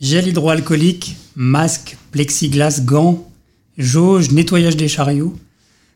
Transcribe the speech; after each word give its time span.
Gel 0.00 0.28
hydroalcoolique, 0.28 1.16
masque, 1.36 1.96
plexiglas, 2.10 2.82
gants, 2.84 3.30
jauge, 3.78 4.30
nettoyage 4.30 4.76
des 4.76 4.88
chariots. 4.88 5.34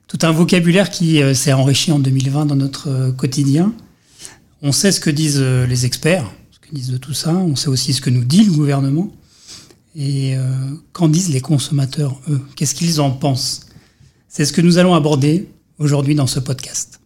Tout 0.07 0.19
un 0.23 0.33
vocabulaire 0.33 0.91
qui 0.91 1.23
euh, 1.23 1.35
s'est 1.35 1.53
enrichi 1.53 1.93
en 1.93 1.99
2020 1.99 2.47
dans 2.47 2.57
notre 2.57 2.89
euh, 2.89 3.13
quotidien. 3.13 3.75
On 4.63 4.73
sait 4.73 4.91
ce 4.91 5.01
que 5.01 5.11
disent 5.11 5.41
euh, 5.41 5.67
les 5.67 5.85
experts, 5.85 6.31
ce 6.51 6.59
que 6.61 6.75
disent 6.75 6.91
de 6.91 6.97
tout 6.97 7.13
ça. 7.13 7.35
On 7.35 7.57
sait 7.57 7.69
aussi 7.69 7.93
ce 7.93 8.01
que 8.01 8.11
nous 8.11 8.25
dit 8.25 8.45
le 8.45 8.53
gouvernement. 8.53 9.13
Et 9.97 10.37
qu'en 10.93 11.09
disent 11.09 11.31
les 11.31 11.41
consommateurs, 11.41 12.21
eux? 12.29 12.41
Qu'est-ce 12.55 12.77
qu'ils 12.77 13.01
en 13.01 13.11
pensent? 13.11 13.67
C'est 14.29 14.45
ce 14.45 14.53
que 14.53 14.61
nous 14.61 14.79
allons 14.79 14.95
aborder 14.95 15.49
aujourd'hui 15.79 16.15
dans 16.15 16.29
ce 16.29 16.39
podcast. 16.39 17.00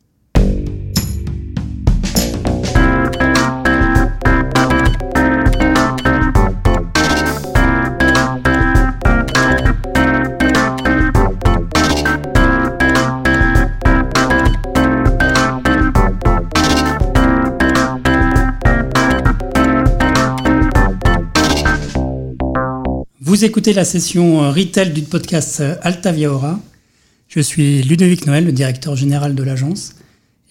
Vous 23.27 23.42
écoutez 23.46 23.73
la 23.73 23.87
session 23.87 24.45
euh, 24.45 24.51
retail 24.51 24.92
du 24.92 25.01
podcast 25.01 25.60
euh, 25.60 25.77
Altavia 25.80 26.30
Aura. 26.30 26.60
Je 27.27 27.41
suis 27.41 27.82
Ludovic 27.82 28.27
Noël, 28.27 28.45
le 28.45 28.52
directeur 28.52 28.96
général 28.96 29.34
de 29.34 29.42
l'agence, 29.42 29.95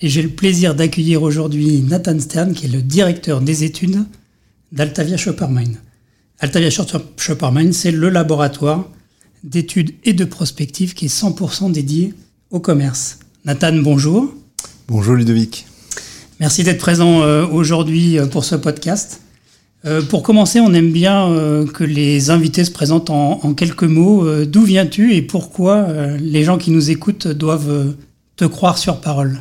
et 0.02 0.10
j'ai 0.10 0.24
le 0.24 0.30
plaisir 0.30 0.74
d'accueillir 0.74 1.22
aujourd'hui 1.22 1.82
Nathan 1.82 2.20
Stern, 2.20 2.54
qui 2.54 2.66
est 2.66 2.70
le 2.70 2.82
directeur 2.82 3.42
des 3.42 3.64
études 3.64 4.04
d'Altavia 4.72 5.18
Shoppermine. 5.18 5.78
Altavia 6.40 6.72
Shoppermine, 6.72 7.74
c'est 7.74 7.92
le 7.92 8.10
laboratoire 8.10 8.90
d'études 9.44 9.94
et 10.04 10.14
de 10.14 10.26
prospective 10.26 10.96
qui 10.96 11.06
est 11.06 11.16
100% 11.16 11.72
dédié 11.72 12.16
au 12.50 12.60
commerce. 12.60 13.20
Nathan, 13.46 13.74
bonjour. 13.84 14.34
Bonjour 14.88 15.14
Ludovic. 15.14 15.68
Merci 16.40 16.64
d'être 16.64 16.80
présent 16.80 17.22
euh, 17.22 17.46
aujourd'hui 17.46 18.18
pour 18.32 18.44
ce 18.44 18.56
podcast. 18.56 19.22
Euh, 19.86 20.02
pour 20.02 20.24
commencer, 20.24 20.60
on 20.62 20.74
aime 20.74 20.92
bien 20.92 21.30
euh, 21.30 21.68
que 21.68 21.84
les 21.84 22.30
invités 22.30 22.64
se 22.64 22.72
présentent 22.72 23.10
en, 23.10 23.54
quelques 23.54 23.84
mots. 23.84 24.26
Euh, 24.26 24.46
d'où 24.46 24.64
viens-tu 24.64 25.14
et 25.14 25.22
pourquoi 25.22 25.88
les 26.20 26.44
gens 26.44 26.58
qui 26.58 26.72
nous 26.72 26.90
écoutent 26.90 27.28
doivent 27.28 27.96
te 28.36 28.46
croire 28.46 28.78
sur 28.78 29.02
parole? 29.02 29.40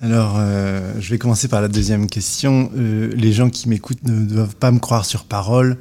Alors, 0.00 0.38
je 1.00 1.10
vais 1.10 1.16
commencer 1.16 1.48
par 1.48 1.62
la 1.62 1.68
deuxième 1.68 2.06
question. 2.06 2.70
les 2.74 3.32
gens 3.32 3.48
qui 3.48 3.68
m'écoutent 3.68 4.04
ne 4.04 4.26
doivent 4.26 4.56
pas 4.56 4.70
me 4.70 4.78
croire 4.78 5.06
sur 5.06 5.24
parole. 5.24 5.78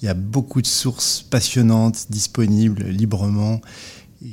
Il 0.00 0.04
y 0.04 0.08
a 0.08 0.14
beaucoup 0.14 0.62
de 0.62 0.66
sources 0.66 1.26
passionnantes 1.28 2.06
disponibles 2.08 2.84
librement. 2.84 3.60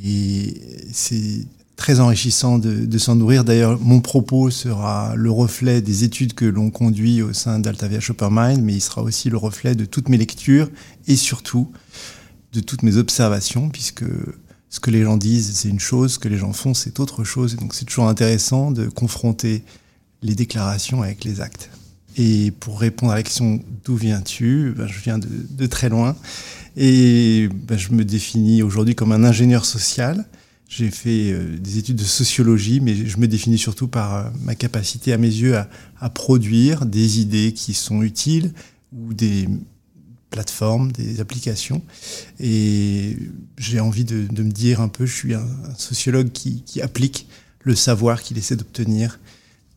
Et 0.05 0.61
c'est 0.91 1.47
très 1.75 1.99
enrichissant 1.99 2.59
de, 2.59 2.97
s'en 2.97 3.15
nourrir. 3.15 3.43
D'ailleurs, 3.43 3.79
mon 3.79 3.99
propos 3.99 4.49
sera 4.49 5.15
le 5.15 5.31
reflet 5.31 5.81
des 5.81 6.03
études 6.03 6.33
que 6.33 6.45
l'on 6.45 6.69
conduit 6.69 7.21
au 7.21 7.33
sein 7.33 7.59
d'Altavia 7.59 7.99
Shoppermind, 7.99 8.61
mais 8.61 8.73
il 8.73 8.81
sera 8.81 9.01
aussi 9.01 9.29
le 9.29 9.37
reflet 9.37 9.75
de 9.75 9.85
toutes 9.85 10.09
mes 10.09 10.17
lectures 10.17 10.69
et 11.07 11.15
surtout 11.15 11.71
de 12.53 12.59
toutes 12.59 12.83
mes 12.83 12.97
observations, 12.97 13.69
puisque 13.69 14.05
ce 14.69 14.79
que 14.79 14.91
les 14.91 15.03
gens 15.03 15.17
disent, 15.17 15.51
c'est 15.55 15.69
une 15.69 15.79
chose, 15.79 16.13
ce 16.13 16.19
que 16.19 16.29
les 16.29 16.37
gens 16.37 16.53
font, 16.53 16.73
c'est 16.73 16.99
autre 16.99 17.23
chose. 17.23 17.53
Et 17.53 17.57
donc 17.57 17.73
c'est 17.73 17.85
toujours 17.85 18.07
intéressant 18.07 18.71
de 18.71 18.87
confronter 18.87 19.63
les 20.21 20.35
déclarations 20.35 21.01
avec 21.01 21.23
les 21.23 21.41
actes. 21.41 21.69
Et 22.17 22.51
pour 22.51 22.79
répondre 22.79 23.11
à 23.11 23.15
la 23.15 23.23
question 23.23 23.59
d'où 23.85 23.95
viens-tu, 23.95 24.73
ben, 24.77 24.87
je 24.87 24.99
viens 24.99 25.17
de, 25.17 25.65
très 25.65 25.89
loin. 25.89 26.15
Et 26.77 27.49
ben, 27.51 27.77
je 27.77 27.91
me 27.91 28.05
définis 28.05 28.61
aujourd'hui 28.61 28.95
comme 28.95 29.11
un 29.11 29.23
ingénieur 29.23 29.65
social 29.65 30.25
j'ai 30.75 30.89
fait 30.89 31.31
euh, 31.31 31.57
des 31.59 31.77
études 31.77 31.97
de 31.97 32.03
sociologie, 32.03 32.79
mais 32.79 32.95
je 32.95 33.17
me 33.17 33.27
définis 33.27 33.57
surtout 33.57 33.87
par 33.87 34.15
euh, 34.15 34.23
ma 34.43 34.55
capacité, 34.55 35.13
à 35.13 35.17
mes 35.17 35.27
yeux, 35.27 35.55
à, 35.55 36.09
produire 36.09 36.85
des 36.85 37.19
idées 37.19 37.53
qui 37.53 37.73
sont 37.73 38.01
utiles 38.01 38.53
ou 38.91 39.13
des 39.13 39.47
plateformes, 40.31 40.91
des 40.91 41.21
applications. 41.21 41.81
Et 42.39 43.17
j'ai 43.57 43.79
envie 43.79 44.03
de, 44.03 44.15
me 44.15 44.51
dire 44.51 44.81
un 44.81 44.87
peu, 44.87 45.05
je 45.05 45.13
suis 45.13 45.33
un, 45.33 45.47
sociologue 45.77 46.31
qui, 46.31 46.63
applique 46.81 47.27
le 47.61 47.75
savoir 47.75 48.21
qu'il 48.21 48.37
essaie 48.37 48.55
d'obtenir 48.55 49.19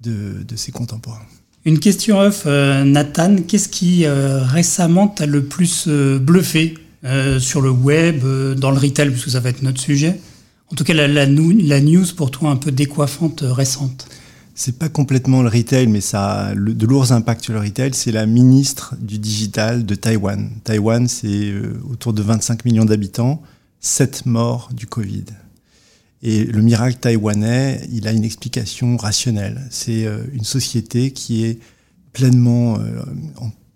de, 0.02 0.44
ses 0.56 0.72
contemporains. 0.72 1.26
Une 1.64 1.78
question 1.78 2.18
off, 2.18 2.44
euh, 2.46 2.84
Nathan, 2.84 3.36
qu'est-ce 3.46 3.68
qui 3.68 4.06
récemment 4.06 5.08
t'a 5.08 5.26
le 5.26 5.44
plus 5.44 5.88
bluffé 5.88 6.74
sur 7.38 7.60
le 7.60 7.70
web, 7.70 8.24
dans 8.56 8.72
le 8.72 8.78
retail, 8.78 9.10
puisque 9.10 9.30
ça 9.30 9.40
va 9.40 9.50
être 9.50 9.62
notre 9.62 9.80
sujet? 9.80 10.18
En 10.70 10.74
tout 10.74 10.84
cas, 10.84 10.94
la, 10.94 11.26
news 11.26 12.06
pour 12.16 12.30
toi 12.30 12.50
un 12.50 12.56
peu 12.56 12.72
décoiffante 12.72 13.42
euh, 13.42 13.52
récente 13.52 14.08
c'est 14.58 14.78
pas 14.78 14.88
complètement 14.88 15.42
le 15.42 15.50
retail, 15.50 15.86
mais 15.86 16.00
ça 16.00 16.46
a 16.46 16.54
de 16.54 16.86
lourds 16.86 17.12
impacts 17.12 17.44
sur 17.44 17.52
le 17.52 17.60
retail. 17.60 17.92
C'est 17.92 18.10
la 18.10 18.24
ministre 18.24 18.94
du 18.98 19.18
digital 19.18 19.84
de 19.84 19.94
Taïwan. 19.94 20.50
Taïwan, 20.64 21.06
c'est 21.08 21.50
euh, 21.50 21.78
autour 21.90 22.14
de 22.14 22.22
25 22.22 22.64
millions 22.64 22.86
d'habitants, 22.86 23.42
7 23.80 24.24
morts 24.24 24.70
du 24.72 24.86
Covid. 24.86 25.26
Et 26.22 26.44
le 26.44 26.62
miracle 26.62 26.96
taïwanais, 26.96 27.86
il 27.92 28.08
a 28.08 28.12
une 28.12 28.24
explication 28.24 28.96
rationnelle. 28.96 29.60
C'est 29.68 30.06
euh, 30.06 30.24
une 30.32 30.44
société 30.44 31.10
qui 31.10 31.44
est 31.44 31.58
pleinement, 32.14 32.78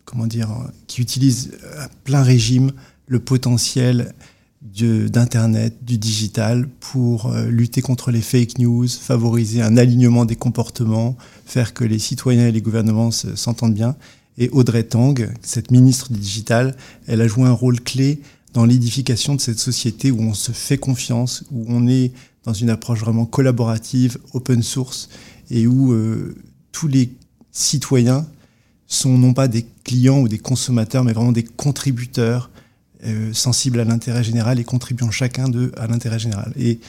comment 0.06 0.26
dire, 0.26 0.48
qui 0.86 1.02
utilise 1.02 1.50
à 1.76 1.88
plein 2.04 2.22
régime 2.22 2.72
le 3.06 3.20
potentiel 3.20 4.14
d'Internet, 4.62 5.84
du 5.84 5.97
digital, 5.97 6.69
pour 6.81 7.26
euh, 7.26 7.47
lutter 7.47 7.81
contre 7.81 8.10
les 8.10 8.21
fake 8.21 8.59
news, 8.59 8.88
favoriser 8.88 9.62
un 9.62 9.78
alignement 9.78 10.26
des 10.26 10.37
comportements, 10.37 11.16
faire 11.47 11.72
que 11.72 11.84
les 11.84 11.98
citoyens 11.98 12.48
et 12.48 12.53
les 12.53 12.60
gouvernements 12.60 13.10
s'entendent 13.10 13.75
bien. 13.75 13.97
Et 14.37 14.50
Audrey 14.50 14.84
Tang, 14.84 15.28
cette 15.43 15.70
ministre 15.70 16.12
du 16.12 16.19
digital, 16.19 16.76
elle 17.06 17.22
a 17.22 17.26
joué 17.28 17.44
un 17.44 17.53
rôle 17.53 17.81
clé 17.81 18.20
dans 18.53 18.66
l'édification 18.66 19.34
de 19.34 19.41
cette 19.41 19.59
société 19.59 20.10
où 20.10 20.20
on 20.20 20.34
se 20.34 20.53
fait 20.53 20.78
confiance, 20.78 21.44
où 21.50 21.65
on 21.69 21.88
est 21.88 22.12
dans 22.44 22.53
une 22.53 22.70
approche 22.70 23.00
vraiment 23.00 23.26
collaborative, 23.26 24.19
open 24.34 24.62
source, 24.62 25.09
et 25.50 25.66
où 25.66 25.93
euh, 25.93 26.37
tous 26.72 26.88
les 26.88 27.12
citoyens 27.50 28.26
sont 28.87 29.16
non 29.16 29.32
pas 29.32 29.49
des 29.49 29.65
clients 29.84 30.20
ou 30.20 30.28
des 30.28 30.38
consommateurs, 30.38 31.04
mais 31.04 31.12
vraiment 31.12 31.32
des 31.32 31.44
contributeurs 31.44 32.50
euh, 33.06 33.33
sensibles 33.33 33.81
à 33.81 33.84
l'intérêt 33.84 34.22
général 34.22 34.61
et 34.61 34.65
contribuant 34.65 35.11
chacun 35.11 35.49
d'eux 35.49 35.72
à 35.77 35.87
l'intérêt 35.87 36.19
général. 36.19 36.53
Et 36.59 36.81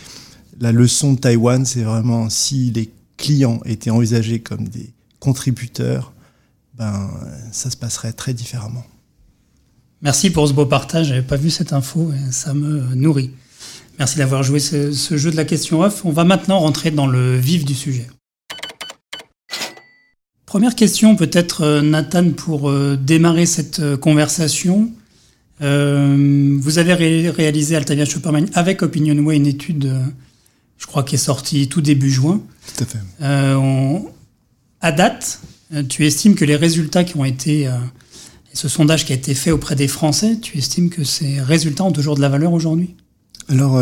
la 0.59 0.73
leçon 0.73 1.13
de 1.13 1.19
Taïwan, 1.19 1.65
c'est 1.65 1.83
vraiment 1.83 2.29
si 2.29 2.71
les 2.71 2.91
clients 3.15 3.61
étaient 3.65 3.91
envisagés 3.91 4.41
comme 4.41 4.67
des 4.67 4.91
contributeurs, 5.19 6.11
ben, 6.77 7.09
ça 7.51 7.69
se 7.69 7.77
passerait 7.77 8.11
très 8.11 8.33
différemment. 8.33 8.83
Merci 10.01 10.31
pour 10.31 10.47
ce 10.47 10.53
beau 10.53 10.65
partage. 10.65 11.07
J'avais 11.07 11.21
pas 11.21 11.37
vu 11.37 11.49
cette 11.49 11.71
info 11.71 12.11
et 12.11 12.31
ça 12.31 12.53
me 12.53 12.93
nourrit. 12.95 13.31
Merci 13.99 14.17
d'avoir 14.17 14.43
joué 14.43 14.59
ce, 14.59 14.91
ce, 14.91 15.15
jeu 15.15 15.31
de 15.31 15.37
la 15.37 15.45
question 15.45 15.81
off. 15.81 16.03
On 16.03 16.11
va 16.11 16.23
maintenant 16.23 16.59
rentrer 16.59 16.91
dans 16.91 17.07
le 17.07 17.37
vif 17.37 17.63
du 17.63 17.75
sujet. 17.75 18.07
Première 20.45 20.75
question, 20.75 21.15
peut-être 21.15 21.61
euh, 21.61 21.81
Nathan, 21.81 22.31
pour 22.31 22.69
euh, 22.69 22.97
démarrer 22.97 23.45
cette 23.45 23.95
conversation. 23.97 24.91
Euh, 25.61 26.57
vous 26.59 26.79
avez 26.79 26.93
réalisé 27.29 27.75
Altavia 27.75 28.05
Superman 28.05 28.47
avec 28.53 28.81
OpinionWay 28.81 29.35
une 29.35 29.47
étude, 29.47 29.85
euh, 29.85 29.99
je 30.77 30.87
crois, 30.87 31.03
qui 31.03 31.15
est 31.15 31.19
sortie 31.19 31.67
tout 31.67 31.81
début 31.81 32.09
juin. 32.09 32.41
Tout 32.75 32.83
à 32.83 32.87
fait. 32.87 32.97
Euh, 33.21 33.99
à 34.81 34.91
date, 34.91 35.39
tu 35.89 36.05
estimes 36.05 36.35
que 36.35 36.45
les 36.45 36.55
résultats 36.55 37.03
qui 37.03 37.15
ont 37.17 37.25
été, 37.25 37.69
ce 38.51 38.67
sondage 38.67 39.05
qui 39.05 39.13
a 39.13 39.15
été 39.15 39.35
fait 39.35 39.51
auprès 39.51 39.75
des 39.75 39.87
Français, 39.87 40.37
tu 40.41 40.57
estimes 40.57 40.89
que 40.89 41.03
ces 41.03 41.39
résultats 41.39 41.83
ont 41.83 41.91
toujours 41.91 42.15
de 42.15 42.21
la 42.21 42.29
valeur 42.29 42.51
aujourd'hui? 42.51 42.95
Alors, 43.47 43.79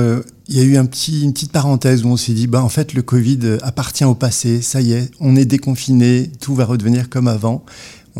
il 0.49 0.57
y 0.57 0.59
a 0.59 0.63
eu 0.63 0.75
un 0.75 0.85
petit, 0.85 1.23
une 1.23 1.31
petite 1.31 1.53
parenthèse 1.53 2.03
où 2.03 2.09
on 2.09 2.17
s'est 2.17 2.33
dit, 2.33 2.47
bah, 2.47 2.61
en 2.61 2.69
fait, 2.69 2.93
le 2.93 3.01
Covid 3.01 3.39
appartient 3.61 4.03
au 4.03 4.13
passé, 4.13 4.61
ça 4.61 4.81
y 4.81 4.91
est, 4.91 5.09
on 5.21 5.37
est 5.37 5.45
déconfiné, 5.45 6.29
tout 6.41 6.53
va 6.53 6.65
redevenir 6.65 7.09
comme 7.09 7.29
avant 7.29 7.63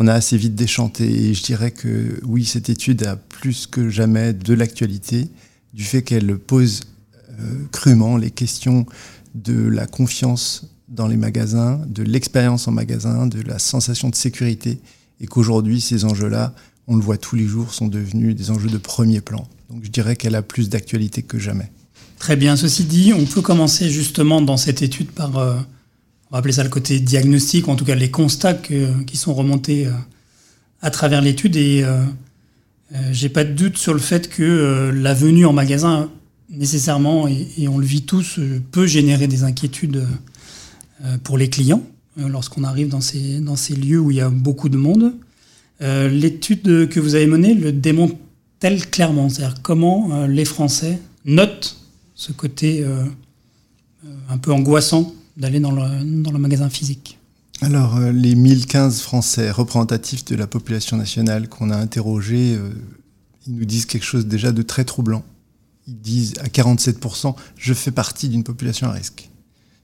on 0.00 0.06
a 0.06 0.14
assez 0.14 0.36
vite 0.36 0.54
déchanté. 0.54 1.04
Et 1.04 1.34
je 1.34 1.42
dirais 1.44 1.70
que 1.70 2.18
oui, 2.24 2.44
cette 2.44 2.70
étude 2.70 3.04
a 3.04 3.16
plus 3.16 3.66
que 3.66 3.90
jamais 3.90 4.32
de 4.32 4.54
l'actualité, 4.54 5.28
du 5.74 5.84
fait 5.84 6.02
qu'elle 6.02 6.36
pose 6.38 6.80
euh, 7.28 7.66
crûment 7.70 8.16
les 8.16 8.30
questions 8.30 8.86
de 9.34 9.68
la 9.68 9.86
confiance 9.86 10.66
dans 10.88 11.06
les 11.06 11.18
magasins, 11.18 11.80
de 11.86 12.02
l'expérience 12.02 12.66
en 12.66 12.72
magasin, 12.72 13.26
de 13.26 13.42
la 13.42 13.60
sensation 13.60 14.08
de 14.08 14.16
sécurité, 14.16 14.80
et 15.20 15.26
qu'aujourd'hui, 15.26 15.80
ces 15.80 16.04
enjeux-là, 16.04 16.54
on 16.88 16.96
le 16.96 17.02
voit 17.02 17.18
tous 17.18 17.36
les 17.36 17.46
jours, 17.46 17.72
sont 17.72 17.86
devenus 17.86 18.34
des 18.34 18.50
enjeux 18.50 18.70
de 18.70 18.78
premier 18.78 19.20
plan. 19.20 19.46
Donc 19.70 19.84
je 19.84 19.90
dirais 19.90 20.16
qu'elle 20.16 20.34
a 20.34 20.42
plus 20.42 20.70
d'actualité 20.70 21.22
que 21.22 21.38
jamais. 21.38 21.70
Très 22.18 22.36
bien. 22.36 22.56
Ceci 22.56 22.84
dit, 22.84 23.12
on 23.12 23.24
peut 23.26 23.42
commencer 23.42 23.90
justement 23.90 24.40
dans 24.40 24.56
cette 24.56 24.82
étude 24.82 25.10
par 25.10 25.36
euh, 25.38 25.56
on 26.30 26.36
va 26.36 26.38
appeler 26.38 26.52
ça 26.52 26.62
le 26.62 26.70
côté 26.70 27.00
diagnostic, 27.00 27.66
ou 27.66 27.70
en 27.70 27.76
tout 27.76 27.84
cas 27.84 27.96
les 27.96 28.10
constats 28.10 28.54
qui 28.54 29.16
sont 29.16 29.34
remontés 29.34 29.86
euh, 29.86 29.92
à 30.80 30.90
travers 30.90 31.20
l'étude. 31.22 31.56
Et 31.56 31.82
euh, 31.82 32.04
J'ai 33.10 33.28
pas 33.28 33.42
de 33.42 33.52
doute 33.52 33.78
sur 33.78 33.94
le 33.94 34.00
fait 34.00 34.28
que 34.28 34.92
la 34.94 35.12
venue 35.12 35.44
en 35.44 35.52
magasin, 35.52 36.08
nécessairement, 36.48 37.26
et, 37.26 37.66
on 37.66 37.78
le 37.78 37.86
vit 37.86 38.02
tous, 38.02 38.38
peut 38.70 38.86
générer 38.86 39.26
des 39.26 39.42
inquiétudes 39.42 40.06
pour 41.22 41.38
les 41.38 41.48
clients 41.48 41.82
lorsqu'on 42.16 42.64
arrive 42.64 42.88
dans 42.88 43.00
ces, 43.00 43.74
lieux 43.74 44.00
où 44.00 44.10
il 44.10 44.16
y 44.16 44.20
a 44.20 44.28
beaucoup 44.28 44.68
de 44.68 44.76
monde. 44.76 45.14
L'étude 45.80 46.88
que 46.88 46.98
vous 46.98 47.14
avez 47.14 47.26
menée 47.26 47.54
le 47.54 47.70
démontre 47.70 48.16
tel 48.58 48.84
clairement? 48.90 49.28
C'est-à-dire 49.28 49.62
comment 49.62 50.26
les 50.26 50.44
Français 50.44 50.98
notent 51.24 51.76
ce 52.16 52.32
côté 52.32 52.84
un 54.28 54.38
peu 54.38 54.52
angoissant 54.52 55.14
d'aller 55.40 55.58
dans 55.58 55.72
le, 55.72 56.22
dans 56.22 56.30
le 56.30 56.38
magasin 56.38 56.70
physique 56.70 57.16
alors, 57.62 57.96
euh, 57.96 58.10
les 58.10 58.34
1015 58.34 59.02
Français 59.02 59.50
représentatifs 59.50 60.24
de 60.24 60.34
la 60.34 60.46
population 60.46 60.96
nationale 60.96 61.48
qu'on 61.48 61.70
a 61.70 61.76
interrogés, 61.76 62.56
euh, 62.56 62.70
ils 63.46 63.54
nous 63.54 63.66
disent 63.66 63.84
quelque 63.84 64.04
chose 64.04 64.26
déjà 64.26 64.50
de 64.50 64.62
très 64.62 64.84
troublant. 64.84 65.22
Ils 65.86 66.00
disent 66.00 66.34
à 66.40 66.46
47%, 66.48 67.34
je 67.56 67.74
fais 67.74 67.90
partie 67.90 68.30
d'une 68.30 68.44
population 68.44 68.88
à 68.88 68.92
risque. 68.92 69.28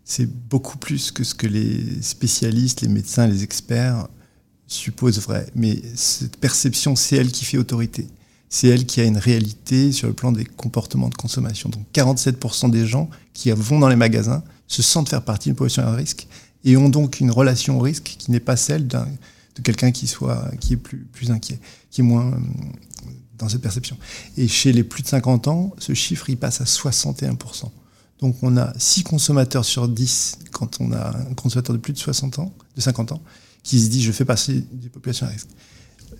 C'est 0.04 0.26
beaucoup 0.26 0.78
plus 0.78 1.10
que 1.10 1.22
ce 1.22 1.34
que 1.34 1.46
les 1.46 2.00
spécialistes, 2.00 2.80
les 2.80 2.88
médecins, 2.88 3.26
les 3.26 3.42
experts 3.42 4.08
supposent 4.66 5.20
vrai. 5.20 5.46
Mais 5.54 5.82
cette 5.96 6.38
perception, 6.38 6.96
c'est 6.96 7.16
elle 7.16 7.30
qui 7.30 7.44
fait 7.44 7.58
autorité. 7.58 8.06
C'est 8.48 8.68
elle 8.68 8.86
qui 8.86 9.00
a 9.00 9.04
une 9.04 9.18
réalité 9.18 9.92
sur 9.92 10.06
le 10.06 10.14
plan 10.14 10.32
des 10.32 10.44
comportements 10.44 11.08
de 11.08 11.14
consommation. 11.14 11.68
Donc 11.68 11.84
47% 11.92 12.70
des 12.70 12.86
gens 12.86 13.10
qui 13.34 13.50
vont 13.50 13.80
dans 13.80 13.88
les 13.88 13.96
magasins 13.96 14.42
se 14.68 14.82
sentent 14.82 15.08
faire 15.08 15.22
partie 15.22 15.48
d'une 15.48 15.56
population 15.56 15.82
à 15.82 15.94
risque 15.94 16.26
et 16.64 16.76
ont 16.76 16.88
donc 16.88 17.20
une 17.20 17.30
relation 17.30 17.78
au 17.78 17.80
risque 17.80 18.16
qui 18.18 18.30
n'est 18.30 18.40
pas 18.40 18.56
celle 18.56 18.86
de 18.86 18.98
quelqu'un 19.62 19.92
qui 19.92 20.06
soit 20.06 20.50
qui 20.60 20.74
est 20.74 20.76
plus, 20.76 21.06
plus 21.12 21.30
inquiet, 21.30 21.58
qui 21.90 22.00
est 22.00 22.04
moins 22.04 22.32
euh, 22.32 22.36
dans 23.38 23.48
cette 23.48 23.62
perception. 23.62 23.96
Et 24.36 24.48
chez 24.48 24.72
les 24.72 24.84
plus 24.84 25.02
de 25.02 25.08
50 25.08 25.48
ans, 25.48 25.74
ce 25.78 25.94
chiffre 25.94 26.28
il 26.28 26.36
passe 26.36 26.60
à 26.60 26.64
61%. 26.64 27.70
Donc 28.20 28.36
on 28.42 28.56
a 28.56 28.72
6 28.78 29.04
consommateurs 29.04 29.64
sur 29.64 29.88
10 29.88 30.38
quand 30.52 30.80
on 30.80 30.92
a 30.92 31.16
un 31.16 31.34
consommateur 31.34 31.74
de 31.74 31.80
plus 31.80 31.92
de 31.92 31.98
60 31.98 32.38
ans, 32.38 32.52
de 32.74 32.80
50 32.80 33.12
ans, 33.12 33.22
qui 33.62 33.80
se 33.80 33.88
dit 33.88 34.02
je 34.02 34.12
fais 34.12 34.24
partie 34.24 34.64
des 34.72 34.88
populations 34.88 35.26
à 35.26 35.30
risque. 35.30 35.48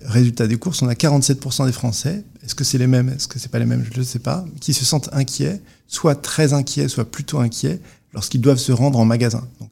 Résultat 0.01 0.47
des 0.47 0.57
courses, 0.57 0.81
on 0.81 0.87
a 0.89 0.93
47% 0.93 1.65
des 1.65 1.71
Français. 1.71 2.23
Est-ce 2.43 2.53
que 2.53 2.63
c'est 2.63 2.77
les 2.77 2.87
mêmes? 2.87 3.09
Est-ce 3.09 3.27
que 3.27 3.39
c'est 3.39 3.49
pas 3.49 3.57
les 3.57 3.65
mêmes? 3.65 3.85
Je 3.91 3.99
ne 3.99 4.03
sais 4.03 4.19
pas. 4.19 4.45
Qui 4.59 4.73
se 4.73 4.85
sentent 4.85 5.09
inquiets, 5.11 5.61
soit 5.87 6.15
très 6.15 6.53
inquiets, 6.53 6.87
soit 6.87 7.09
plutôt 7.09 7.39
inquiets, 7.39 7.81
lorsqu'ils 8.13 8.41
doivent 8.41 8.57
se 8.57 8.71
rendre 8.71 8.99
en 8.99 9.05
magasin. 9.05 9.47
Donc, 9.59 9.71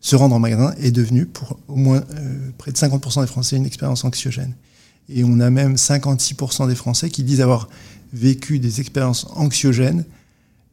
se 0.00 0.16
rendre 0.16 0.34
en 0.34 0.38
magasin 0.38 0.74
est 0.78 0.90
devenu 0.90 1.24
pour 1.24 1.58
au 1.66 1.76
moins 1.76 2.04
euh, 2.14 2.50
près 2.58 2.72
de 2.72 2.76
50% 2.76 3.22
des 3.22 3.26
Français 3.26 3.56
une 3.56 3.64
expérience 3.64 4.04
anxiogène. 4.04 4.52
Et 5.08 5.24
on 5.24 5.40
a 5.40 5.48
même 5.48 5.76
56% 5.76 6.68
des 6.68 6.74
Français 6.74 7.08
qui 7.08 7.22
disent 7.22 7.40
avoir 7.40 7.68
vécu 8.12 8.58
des 8.58 8.80
expériences 8.80 9.26
anxiogènes 9.34 10.04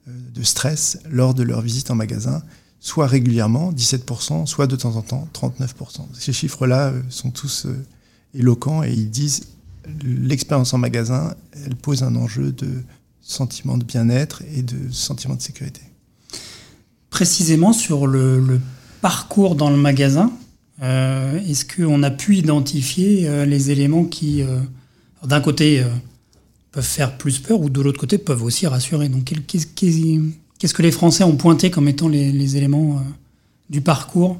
euh, 0.08 0.12
de 0.34 0.44
stress 0.44 1.00
lors 1.10 1.34
de 1.34 1.44
leur 1.44 1.62
visite 1.62 1.92
en 1.92 1.96
magasin, 1.96 2.44
soit 2.82 3.08
régulièrement, 3.08 3.72
17%, 3.72 4.48
soit 4.48 4.68
de 4.68 4.76
temps 4.76 4.98
en 4.98 5.02
temps, 5.02 5.28
39%. 5.34 6.02
Ces 6.14 6.34
chiffres-là 6.34 6.90
euh, 6.90 7.02
sont 7.10 7.32
tous 7.32 7.68
éloquents 8.34 8.84
et 8.84 8.92
ils 8.92 9.10
disent 9.10 9.48
l'expérience 10.04 10.74
en 10.74 10.78
magasin, 10.78 11.36
elle 11.66 11.76
pose 11.76 12.04
un 12.04 12.16
enjeu 12.16 12.52
de 12.52 12.84
sentiment 13.22 13.78
de 13.78 13.86
bien-être 13.86 14.44
et 14.54 14.62
de 14.62 14.92
sentiment 14.92 15.36
de 15.36 15.42
sécurité 15.42 15.82
précisément 17.22 17.72
sur 17.72 18.08
le, 18.08 18.60
parcours 19.00 19.54
dans 19.54 19.70
le 19.70 19.78
magasin, 19.78 20.32
euh, 20.82 21.40
est-ce 21.48 21.66
qu'on 21.66 22.02
a 22.02 22.10
pu 22.10 22.38
identifier 22.38 23.30
euh, 23.30 23.46
les 23.46 23.70
éléments 23.70 24.06
qui, 24.06 24.42
euh, 24.42 24.58
d'un 25.24 25.40
côté, 25.40 25.86
peuvent 26.72 26.84
faire 26.84 27.20
plus 27.20 27.38
peur 27.38 27.62
ou 27.62 27.70
de 27.70 27.80
l'autre 27.80 28.00
côté 28.00 28.18
peuvent 28.18 28.42
aussi 28.42 28.66
rassurer? 28.66 29.12
Qu'est-ce 29.48 30.74
que 30.74 30.82
les 30.82 30.90
Français 30.90 31.24
ont 31.24 31.36
pointé 31.36 31.70
comme 31.70 31.88
étant 31.88 32.08
les, 32.08 32.58
éléments 32.58 33.04
du 33.70 33.82
parcours 33.82 34.40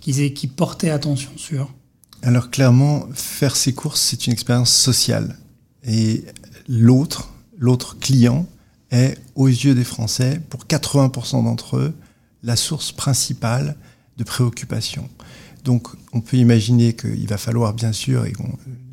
qui, 0.00 0.32
qui 0.32 0.46
portaient 0.46 0.90
attention 0.90 1.32
sur? 1.34 1.68
Alors, 2.22 2.50
clairement, 2.50 3.08
faire 3.12 3.56
ses 3.56 3.72
courses, 3.72 4.00
c'est 4.02 4.28
une 4.28 4.32
expérience 4.32 4.72
sociale. 4.72 5.36
Et 5.84 6.22
l'autre, 6.68 7.32
l'autre 7.58 7.98
client, 7.98 8.46
est, 8.92 9.18
aux 9.34 9.48
yeux 9.48 9.74
des 9.74 9.82
Français, 9.82 10.40
pour 10.48 10.66
80% 10.66 11.42
d'entre 11.42 11.76
eux, 11.76 11.92
la 12.42 12.56
source 12.56 12.92
principale 12.92 13.76
de 14.16 14.24
préoccupation. 14.24 15.08
Donc 15.64 15.88
on 16.12 16.20
peut 16.20 16.36
imaginer 16.36 16.94
qu'il 16.94 17.26
va 17.28 17.38
falloir 17.38 17.74
bien 17.74 17.92
sûr, 17.92 18.24
et 18.24 18.32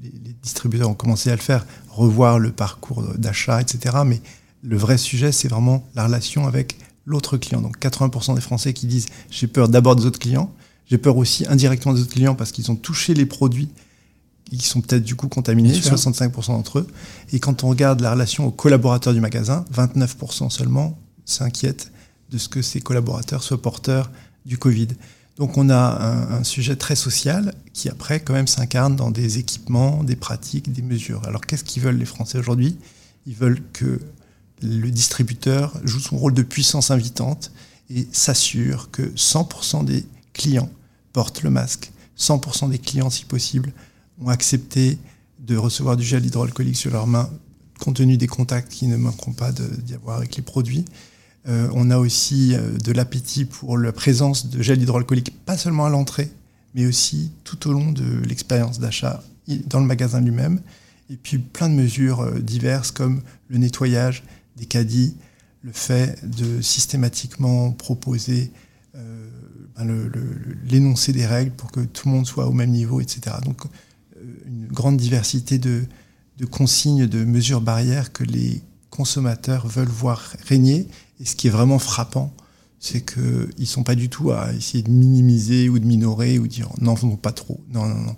les, 0.03 0.33
distributeurs 0.41 0.89
ont 0.89 0.93
commencé 0.93 1.29
à 1.29 1.35
le 1.35 1.41
faire, 1.41 1.65
revoir 1.89 2.39
le 2.39 2.51
parcours 2.51 3.03
d'achat, 3.17 3.61
etc. 3.61 3.97
Mais 4.05 4.21
le 4.63 4.77
vrai 4.77 4.97
sujet, 4.97 5.31
c'est 5.31 5.49
vraiment 5.49 5.85
la 5.95 6.05
relation 6.05 6.47
avec 6.47 6.77
l'autre 7.05 7.37
client. 7.37 7.61
Donc 7.61 7.77
80% 7.79 8.35
des 8.35 8.41
Français 8.41 8.73
qui 8.73 8.87
disent 8.87 9.07
j'ai 9.29 9.47
peur 9.47 9.67
d'abord 9.67 9.95
des 9.95 10.05
autres 10.05 10.19
clients, 10.19 10.53
j'ai 10.85 10.97
peur 10.97 11.17
aussi 11.17 11.45
indirectement 11.47 11.93
des 11.93 12.01
autres 12.01 12.13
clients 12.13 12.35
parce 12.35 12.51
qu'ils 12.51 12.71
ont 12.71 12.75
touché 12.75 13.13
les 13.13 13.25
produits 13.25 13.69
qui 14.45 14.65
sont 14.65 14.79
peut-être 14.79 15.03
du 15.03 15.15
coup 15.15 15.27
contaminés, 15.27 15.73
65% 15.73 16.47
d'entre 16.47 16.79
eux. 16.79 16.87
Et 17.33 17.39
quand 17.39 17.65
on 17.65 17.69
regarde 17.69 17.99
la 17.99 18.11
relation 18.11 18.45
aux 18.45 18.51
collaborateurs 18.51 19.13
du 19.13 19.19
magasin, 19.19 19.65
29% 19.73 20.49
seulement 20.49 20.97
s'inquiètent 21.25 21.91
de 22.29 22.37
ce 22.37 22.49
que 22.49 22.61
ses 22.61 22.81
collaborateurs 22.81 23.43
soient 23.43 23.61
porteurs 23.61 24.11
du 24.45 24.57
Covid. 24.57 24.87
Donc 25.37 25.57
on 25.57 25.69
a 25.69 26.35
un, 26.35 26.43
sujet 26.43 26.75
très 26.75 26.95
social 26.95 27.53
qui 27.73 27.89
après 27.89 28.19
quand 28.19 28.33
même 28.33 28.47
s'incarne 28.47 28.95
dans 28.95 29.11
des 29.11 29.37
équipements, 29.37 30.03
des 30.03 30.15
pratiques, 30.15 30.71
des 30.71 30.81
mesures. 30.81 31.23
Alors 31.25 31.41
qu'est-ce 31.41 31.63
qu'ils 31.63 31.83
veulent 31.83 31.97
les 31.97 32.05
Français 32.05 32.39
aujourd'hui? 32.39 32.77
Ils 33.27 33.35
veulent 33.35 33.61
que 33.71 33.99
le 34.63 34.89
distributeur 34.89 35.79
joue 35.83 35.99
son 35.99 36.17
rôle 36.17 36.33
de 36.33 36.41
puissance 36.41 36.89
invitante 36.89 37.51
et 37.89 38.07
s'assure 38.11 38.89
que 38.91 39.03
100% 39.03 39.85
des 39.85 40.05
clients 40.33 40.69
portent 41.13 41.43
le 41.43 41.51
masque. 41.51 41.91
100% 42.17 42.69
des 42.71 42.79
clients, 42.79 43.11
si 43.11 43.25
possible, 43.25 43.71
ont 44.19 44.29
accepté 44.29 44.97
de 45.39 45.55
recevoir 45.55 45.97
du 45.97 46.03
gel 46.03 46.25
hydroalcoolique 46.25 46.75
sur 46.75 46.91
leurs 46.91 47.05
mains, 47.05 47.29
compte 47.79 47.97
tenu 47.97 48.17
des 48.17 48.27
contacts 48.27 48.71
qui 48.71 48.87
ne 48.87 48.97
manqueront 48.97 49.33
pas 49.33 49.51
d'y 49.51 49.93
avoir 49.93 50.17
avec 50.17 50.35
les 50.35 50.41
produits. 50.41 50.85
Euh, 51.47 51.69
on 51.73 51.91
a 51.91 51.97
aussi 51.97 52.55
euh, 52.55 52.77
de 52.77 52.91
l'appétit 52.91 53.45
pour 53.45 53.77
la 53.77 53.91
présence 53.91 54.49
de 54.49 54.61
gel 54.61 54.81
hydroalcoolique, 54.81 55.33
pas 55.45 55.57
seulement 55.57 55.85
à 55.85 55.89
l'entrée, 55.89 56.29
mais 56.75 56.85
aussi 56.85 57.31
tout 57.43 57.69
au 57.69 57.73
long 57.73 57.91
de 57.91 58.21
l'expérience 58.27 58.79
d'achat 58.79 59.23
dans 59.67 59.79
le 59.79 59.85
magasin 59.85 60.19
lui-même. 60.19 60.61
Et 61.09 61.15
puis 61.15 61.37
plein 61.37 61.69
de 61.69 61.75
mesures 61.75 62.21
euh, 62.21 62.39
diverses 62.39 62.91
comme 62.91 63.21
le 63.47 63.57
nettoyage 63.59 64.23
des 64.57 64.65
caddies, 64.65 65.15
le 65.61 65.71
fait 65.71 66.19
de 66.25 66.61
systématiquement 66.61 67.71
proposer 67.71 68.51
ben 69.75 70.09
l'énoncé 70.67 71.13
des 71.13 71.27
règles 71.27 71.51
pour 71.51 71.71
que 71.71 71.81
tout 71.81 72.09
le 72.09 72.15
monde 72.15 72.25
soit 72.25 72.47
au 72.47 72.51
même 72.51 72.71
niveau, 72.71 72.99
etc. 72.99 73.35
Donc 73.45 73.61
une 74.47 74.65
grande 74.67 74.97
diversité 74.97 75.59
de, 75.59 75.83
de 76.39 76.45
consignes, 76.45 77.05
de 77.05 77.23
mesures 77.23 77.61
barrières 77.61 78.11
que 78.11 78.23
les 78.23 78.63
consommateurs 78.89 79.67
veulent 79.67 79.87
voir 79.87 80.33
régner 80.47 80.87
et 81.19 81.25
ce 81.25 81.35
qui 81.35 81.47
est 81.47 81.51
vraiment 81.51 81.79
frappant, 81.79 82.33
c'est 82.79 83.01
qu'ils 83.01 83.49
ne 83.57 83.65
sont 83.65 83.83
pas 83.83 83.95
du 83.95 84.09
tout 84.09 84.31
à 84.31 84.53
essayer 84.53 84.83
de 84.83 84.91
minimiser 84.91 85.69
ou 85.69 85.79
de 85.79 85.85
minorer 85.85 86.37
ou 86.39 86.47
dire 86.47 86.69
non, 86.79 86.95
non, 87.01 87.15
pas 87.15 87.31
trop. 87.31 87.59
Non, 87.71 87.87
non, 87.87 88.01
non. 88.01 88.15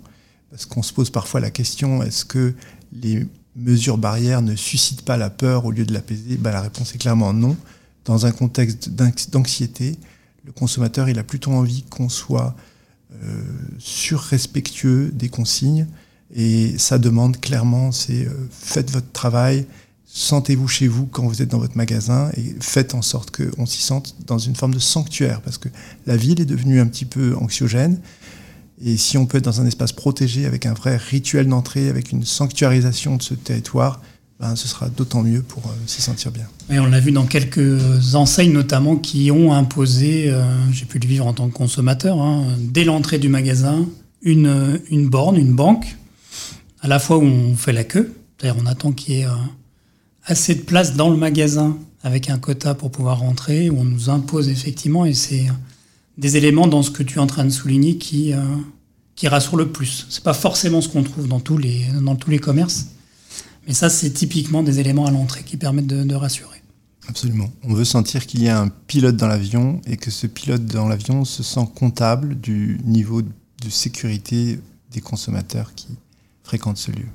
Parce 0.50 0.66
qu'on 0.66 0.82
se 0.82 0.92
pose 0.92 1.10
parfois 1.10 1.40
la 1.40 1.50
question 1.50 2.02
est-ce 2.02 2.24
que 2.24 2.54
les 2.92 3.26
mesures 3.56 3.98
barrières 3.98 4.42
ne 4.42 4.56
suscitent 4.56 5.02
pas 5.02 5.16
la 5.16 5.30
peur 5.30 5.64
au 5.64 5.70
lieu 5.70 5.84
de 5.84 5.92
l'apaiser? 5.92 6.36
Ben, 6.36 6.52
La 6.52 6.60
réponse 6.60 6.94
est 6.94 6.98
clairement 6.98 7.32
non. 7.32 7.56
Dans 8.04 8.26
un 8.26 8.32
contexte 8.32 8.90
d'anxiété, 8.90 9.96
le 10.44 10.52
consommateur 10.52 11.08
il 11.08 11.18
a 11.18 11.24
plutôt 11.24 11.52
envie 11.52 11.84
qu'on 11.84 12.08
soit 12.08 12.54
euh, 13.12 13.42
surrespectueux 13.78 15.10
des 15.12 15.28
consignes. 15.28 15.86
Et 16.34 16.78
sa 16.78 16.98
demande, 16.98 17.40
clairement, 17.40 17.90
c'est 17.92 18.26
euh, 18.26 18.48
faites 18.50 18.90
votre 18.90 19.10
travail, 19.10 19.66
sentez-vous 20.12 20.66
chez 20.66 20.88
vous 20.88 21.06
quand 21.06 21.22
vous 21.22 21.40
êtes 21.40 21.50
dans 21.50 21.58
votre 21.58 21.76
magasin 21.76 22.30
et 22.36 22.54
faites 22.60 22.94
en 22.94 23.02
sorte 23.02 23.30
qu'on 23.30 23.64
s'y 23.64 23.80
sente 23.80 24.16
dans 24.26 24.38
une 24.38 24.56
forme 24.56 24.74
de 24.74 24.80
sanctuaire 24.80 25.40
parce 25.40 25.56
que 25.56 25.68
la 26.06 26.16
ville 26.16 26.40
est 26.40 26.46
devenue 26.46 26.80
un 26.80 26.86
petit 26.86 27.04
peu 27.04 27.36
anxiogène. 27.36 28.00
Et 28.84 28.96
si 28.96 29.18
on 29.18 29.26
peut 29.26 29.38
être 29.38 29.44
dans 29.44 29.60
un 29.60 29.66
espace 29.66 29.92
protégé 29.92 30.46
avec 30.46 30.66
un 30.66 30.72
vrai 30.72 30.96
rituel 30.96 31.46
d'entrée, 31.46 31.88
avec 31.88 32.12
une 32.12 32.24
sanctuarisation 32.24 33.16
de 33.16 33.22
ce 33.22 33.34
territoire, 33.34 34.00
ben, 34.40 34.56
ce 34.56 34.66
sera 34.66 34.88
d'autant 34.88 35.22
mieux 35.22 35.42
pour 35.42 35.66
euh, 35.66 35.74
s'y 35.86 36.00
sentir 36.00 36.32
bien. 36.32 36.46
Et 36.70 36.80
on 36.80 36.86
l'a 36.86 36.98
vu 36.98 37.12
dans 37.12 37.26
quelques 37.26 38.14
enseignes 38.14 38.52
notamment 38.52 38.96
qui 38.96 39.30
ont 39.30 39.52
imposé, 39.52 40.30
euh, 40.30 40.42
j'ai 40.72 40.86
pu 40.86 40.98
le 40.98 41.06
vivre 41.06 41.26
en 41.26 41.34
tant 41.34 41.46
que 41.46 41.52
consommateur, 41.52 42.18
hein, 42.20 42.46
dès 42.58 42.84
l'entrée 42.84 43.18
du 43.18 43.28
magasin, 43.28 43.86
une, 44.22 45.08
borne, 45.08 45.36
une 45.36 45.52
banque, 45.52 45.96
à 46.80 46.88
la 46.88 46.98
fois 46.98 47.18
où 47.18 47.22
on 47.22 47.54
fait 47.54 47.74
la 47.74 47.84
queue, 47.84 48.14
c'est-à-dire 48.38 48.60
on 48.60 48.66
attend 48.66 48.92
qu'il 48.92 49.14
y 49.14 49.20
ait... 49.20 49.26
Euh, 49.26 49.34
assez 50.24 50.54
de 50.54 50.62
place 50.62 50.94
dans 50.94 51.10
le 51.10 51.16
magasin 51.16 51.76
avec 52.02 52.30
un 52.30 52.38
quota 52.38 52.74
pour 52.74 52.90
pouvoir 52.90 53.20
rentrer, 53.20 53.70
où 53.70 53.78
on 53.78 53.84
nous 53.84 54.10
impose 54.10 54.48
effectivement, 54.48 55.04
et 55.04 55.14
c'est 55.14 55.46
des 56.18 56.36
éléments 56.36 56.66
dans 56.66 56.82
ce 56.82 56.90
que 56.90 57.02
tu 57.02 57.16
es 57.16 57.20
en 57.20 57.26
train 57.26 57.44
de 57.44 57.50
souligner 57.50 57.96
qui, 57.96 58.32
euh, 58.32 58.42
rassurent 59.24 59.58
le 59.58 59.70
plus. 59.70 60.06
C'est 60.08 60.24
pas 60.24 60.32
forcément 60.32 60.80
ce 60.80 60.88
qu'on 60.88 61.02
trouve 61.02 61.28
dans 61.28 61.40
tous 61.40 61.58
les, 61.58 61.84
dans 62.00 62.16
tous 62.16 62.30
les 62.30 62.38
commerces, 62.38 62.86
Mais 63.66 63.74
ça, 63.74 63.90
c'est 63.90 64.10
typiquement 64.10 64.62
des 64.62 64.80
éléments 64.80 65.04
à 65.04 65.10
l'entrée 65.10 65.42
qui 65.44 65.58
permettent 65.58 65.86
de, 65.86 66.14
rassurer. 66.14 66.62
Absolument. 67.06 67.50
On 67.62 67.74
veut 67.74 67.84
sentir 67.84 68.26
qu'il 68.26 68.42
y 68.42 68.48
a 68.48 68.58
un 68.58 68.68
pilote 68.68 69.16
dans 69.16 69.26
l'avion 69.26 69.82
et 69.84 69.98
que 69.98 70.10
ce 70.10 70.26
pilote 70.26 70.64
dans 70.64 70.88
l'avion 70.88 71.26
se 71.26 71.42
sent 71.42 71.68
comptable 71.74 72.40
du 72.40 72.80
niveau 72.86 73.20
de 73.20 73.68
sécurité 73.68 74.58
des 74.90 75.02
consommateurs 75.02 75.74
qui 75.74 75.88
fréquentent 76.42 76.78
ce 76.78 76.90
lieu. 76.90 77.06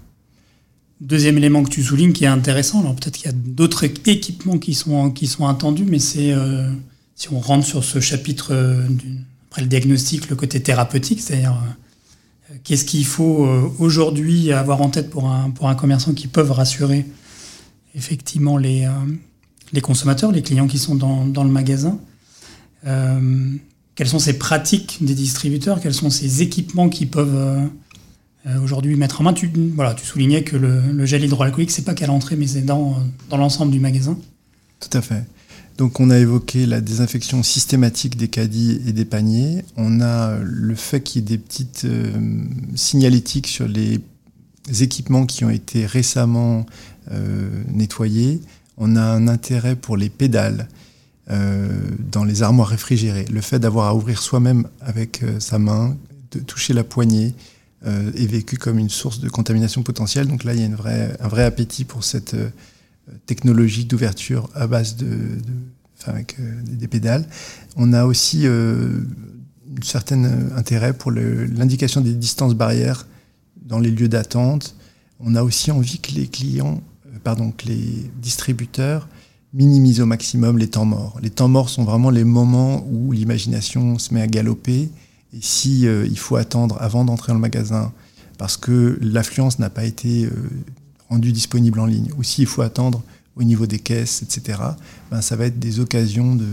Deuxième 1.01 1.37
élément 1.37 1.61
que 1.63 1.69
tu 1.69 1.83
soulignes 1.83 2.13
qui 2.13 2.23
est 2.23 2.27
intéressant, 2.27 2.79
alors 2.79 2.95
peut-être 2.95 3.17
qu'il 3.17 3.25
y 3.25 3.29
a 3.29 3.37
d'autres 3.37 3.83
équipements 3.83 4.57
qui 4.57 4.73
sont, 4.73 5.11
qui 5.11 5.27
sont 5.27 5.45
attendus, 5.45 5.83
mais 5.85 5.99
c'est 5.99 6.31
euh, 6.31 6.71
si 7.15 7.33
on 7.33 7.39
rentre 7.39 7.65
sur 7.65 7.83
ce 7.83 7.99
chapitre 7.99 8.53
euh, 8.53 8.87
après 9.49 9.61
le 9.61 9.67
diagnostic, 9.67 10.29
le 10.29 10.37
côté 10.37 10.61
thérapeutique, 10.61 11.19
c'est-à-dire 11.21 11.51
euh, 11.51 12.55
qu'est-ce 12.63 12.85
qu'il 12.85 13.05
faut 13.05 13.45
aujourd'hui 13.77 14.53
avoir 14.53 14.81
en 14.81 14.89
tête 14.89 15.09
pour 15.09 15.29
un, 15.29 15.49
pour 15.49 15.67
un 15.67 15.75
commerçant 15.75 16.13
qui 16.13 16.27
peuvent 16.27 16.51
rassurer 16.51 17.05
effectivement 17.93 18.57
les, 18.57 18.87
les 19.73 19.81
consommateurs, 19.81 20.31
les 20.31 20.41
clients 20.43 20.67
qui 20.67 20.79
sont 20.79 20.95
dans, 20.95 21.25
dans 21.25 21.43
le 21.43 21.49
magasin. 21.49 21.97
quelles 22.83 24.07
sont 24.07 24.19
ces 24.19 24.37
pratiques 24.37 24.99
des 25.01 25.13
distributeurs 25.13 25.81
Quels 25.81 25.93
sont 25.93 26.09
ces 26.09 26.41
équipements 26.41 26.89
qui 26.89 27.05
peuvent 27.05 27.69
euh, 28.47 28.59
aujourd'hui 28.61 28.95
mettre 28.95 29.21
en 29.21 29.23
main. 29.23 29.33
Tu, 29.33 29.49
soulignais 30.03 30.43
que 30.43 30.55
le, 30.55 31.05
gel 31.05 31.23
hydroalcoolique, 31.23 31.71
c'est 31.71 31.81
pas 31.81 31.95
qu'à 31.95 32.05
l'entrée, 32.05 32.35
mais 32.35 32.45
c'est 32.45 32.61
dans, 32.61 32.97
l'ensemble 33.31 33.71
du 33.71 33.79
magasin. 33.79 34.17
Tout 34.79 34.95
à 34.95 35.01
fait. 35.01 35.23
Donc 35.77 35.99
on 35.99 36.09
a 36.09 36.17
évoqué 36.17 36.65
la 36.65 36.79
désinfection 36.79 37.43
systématique 37.43 38.17
des 38.17 38.27
caddies 38.27 38.81
et 38.87 38.93
des 38.93 39.03
paniers. 39.03 39.65
On 39.77 39.99
a 39.99 40.37
le 40.41 40.75
fait 40.75 41.01
qu'il 41.01 41.21
y 41.21 41.25
ait 41.25 41.27
des 41.27 41.37
petites 41.37 41.85
euh, 41.85 42.13
signalétiques 42.75 43.47
sur 43.47 43.67
les 43.67 43.99
équipements 44.79 45.25
qui 45.25 45.43
ont 45.43 45.49
été 45.49 45.85
récemment 45.85 46.65
euh, 47.11 47.49
nettoyés. 47.67 48.41
On 48.77 48.95
a 48.95 49.01
un 49.01 49.27
intérêt 49.27 49.75
pour 49.75 49.97
les 49.97 50.09
pédales 50.09 50.67
dans 52.11 52.23
les 52.23 52.43
armoires 52.43 52.67
réfrigérées. 52.67 53.25
Le 53.33 53.41
fait 53.41 53.57
d'avoir 53.57 53.87
à 53.87 53.95
ouvrir 53.95 54.21
soi-même 54.21 54.67
avec 54.79 55.23
sa 55.39 55.57
main, 55.57 55.97
de 56.29 56.39
toucher 56.39 56.71
la 56.73 56.83
poignée, 56.83 57.33
euh, 57.87 58.11
est 58.15 58.25
vécu 58.25 58.57
comme 58.57 58.79
une 58.79 58.89
source 58.89 59.19
de 59.19 59.29
contamination 59.29 59.83
potentielle. 59.83 60.27
Donc 60.27 60.43
là, 60.43 60.53
il 60.53 60.59
y 60.59 60.63
a 60.63 60.65
une 60.65 60.75
vraie, 60.75 61.15
un 61.19 61.27
vrai 61.27 61.43
appétit 61.43 61.85
pour 61.85 62.03
cette 62.03 62.33
euh, 62.33 62.49
technologie 63.27 63.85
d'ouverture 63.85 64.49
à 64.55 64.65
base 64.65 64.95
de, 64.95 65.37
avec 66.05 66.37
euh, 66.39 66.61
des 66.63 66.87
pédales. 66.87 67.27
On 67.75 67.93
a 67.93 68.05
aussi 68.05 68.47
un 68.47 69.03
certain 69.83 70.23
intérêt 70.55 70.93
pour 70.93 71.11
l'indication 71.11 72.01
des 72.01 72.13
distances 72.13 72.55
barrières 72.55 73.05
dans 73.63 73.77
les 73.77 73.91
lieux 73.91 74.09
d'attente. 74.09 74.75
On 75.19 75.35
a 75.35 75.43
aussi 75.43 75.69
envie 75.69 75.99
que 75.99 76.11
les 76.13 76.27
clients, 76.27 76.81
pardon, 77.23 77.51
que 77.51 77.67
les 77.67 78.09
distributeurs 78.19 79.07
minimisent 79.53 80.01
au 80.01 80.05
maximum 80.05 80.57
les 80.57 80.67
temps 80.67 80.85
morts. 80.85 81.19
Les 81.21 81.29
temps 81.29 81.47
morts 81.47 81.69
sont 81.69 81.83
vraiment 81.83 82.09
les 82.09 82.23
moments 82.23 82.85
où 82.89 83.11
l'imagination 83.11 83.99
se 83.99 84.13
met 84.13 84.21
à 84.21 84.27
galoper 84.27 84.89
et 85.35 85.41
si 85.41 85.85
euh, 85.85 86.07
il 86.09 86.17
faut 86.17 86.37
attendre 86.37 86.77
avant 86.79 87.03
d'entrer 87.03 87.31
dans 87.31 87.35
le 87.35 87.41
magasin 87.41 87.91
parce 88.37 88.57
que 88.57 88.97
l'affluence 89.01 89.59
n'a 89.59 89.69
pas 89.69 89.83
été 89.83 90.25
euh, 90.25 90.31
rendue 91.09 91.31
disponible 91.31 91.79
en 91.79 91.85
ligne, 91.85 92.09
ou 92.17 92.23
s'il 92.23 92.47
faut 92.47 92.61
attendre 92.61 93.03
au 93.35 93.43
niveau 93.43 93.65
des 93.65 93.79
caisses, 93.79 94.21
etc., 94.21 94.59
ben, 95.11 95.21
ça 95.21 95.35
va 95.35 95.45
être 95.45 95.59
des 95.59 95.79
occasions 95.79 96.35
de, 96.35 96.47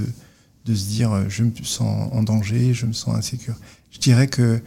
de 0.66 0.74
se 0.74 0.84
dire 0.86 1.12
euh, 1.12 1.24
je 1.28 1.44
me 1.44 1.52
sens 1.62 2.10
en 2.12 2.22
danger, 2.22 2.74
je 2.74 2.86
me 2.86 2.92
sens 2.92 3.14
insécure. 3.14 3.54
Je 3.90 3.98
dirais 3.98 4.26
que 4.26 4.60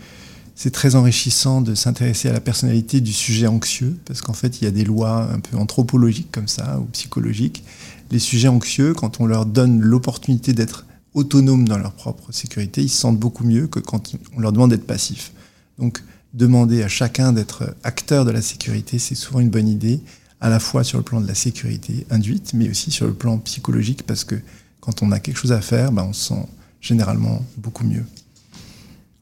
c'est 0.56 0.72
très 0.72 0.96
enrichissant 0.96 1.60
de 1.60 1.76
s'intéresser 1.76 2.30
à 2.30 2.34
la 2.34 2.40
personnalité 2.40 3.02
du 3.02 3.12
sujet 3.12 3.48
anxieux, 3.48 3.98
parce 4.06 4.22
qu'en 4.22 4.34
fait, 4.34 4.62
il 4.62 4.66
y 4.66 4.68
a 4.68 4.72
des 4.72 4.86
lois 4.86 5.30
un 5.32 5.40
peu 5.40 5.58
anthropologiques 5.58 6.32
comme 6.32 6.48
ça, 6.48 6.80
ou 6.80 6.86
psychologiques. 6.86 7.64
Les 8.12 8.20
sujets 8.20 8.48
anxieux, 8.48 8.94
quand 8.94 9.20
on 9.20 9.26
leur 9.26 9.46
donne 9.46 9.82
l'opportunité 9.82 10.54
d'être 10.54 10.86
autonomes 11.16 11.68
dans 11.68 11.78
leur 11.78 11.94
propre 11.94 12.32
sécurité, 12.32 12.84
ils 12.84 12.90
se 12.90 12.98
sentent 12.98 13.20
beaucoup 13.20 13.46
mieux 13.46 13.68
que 13.68 13.80
quand 13.80 14.16
on 14.36 14.40
leur 14.40 14.52
demande 14.52 14.70
d'être 14.70 14.86
passifs. 14.86 15.32
Donc, 15.80 16.04
demander 16.34 16.84
à 16.84 16.88
chacun 16.88 17.34
d'être 17.34 17.76
acteur 17.84 18.26
de 18.26 18.32
la 18.32 18.42
sécurité, 18.42 19.00
c'est 19.00 19.16
souvent 19.16 19.40
une 19.40 19.50
bonne 19.50 19.68
idée, 19.68 20.02
à 20.42 20.50
la 20.50 20.60
fois 20.60 20.84
sur 20.84 20.98
le 20.98 21.04
plan 21.04 21.22
de 21.22 21.28
la 21.28 21.34
sécurité 21.34 22.06
induite, 22.12 22.54
mais 22.54 22.70
aussi 22.70 22.92
sur 22.92 23.08
le 23.08 23.14
plan 23.14 23.38
psychologique, 23.40 24.04
parce 24.06 24.24
que 24.24 24.36
quand 24.82 25.02
on 25.02 25.12
a 25.12 25.20
quelque 25.20 25.38
chose 25.38 25.54
à 25.54 25.62
faire, 25.62 25.92
ben 25.92 26.04
on 26.04 26.14
se 26.14 26.28
sent 26.28 26.48
généralement 26.82 27.44
beaucoup 27.58 27.86
mieux. 27.86 28.04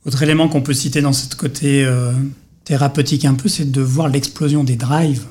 Autre 0.06 0.22
élément 0.24 0.50
qu'on 0.50 0.62
peut 0.62 0.74
citer 0.74 1.02
dans 1.02 1.14
ce 1.14 1.34
côté 1.36 1.86
euh, 1.86 2.12
thérapeutique 2.66 3.24
un 3.24 3.36
peu, 3.36 3.48
c'est 3.48 3.72
de 3.72 3.82
voir 3.82 4.10
l'explosion 4.10 4.64
des 4.64 4.76
drives, 4.76 5.28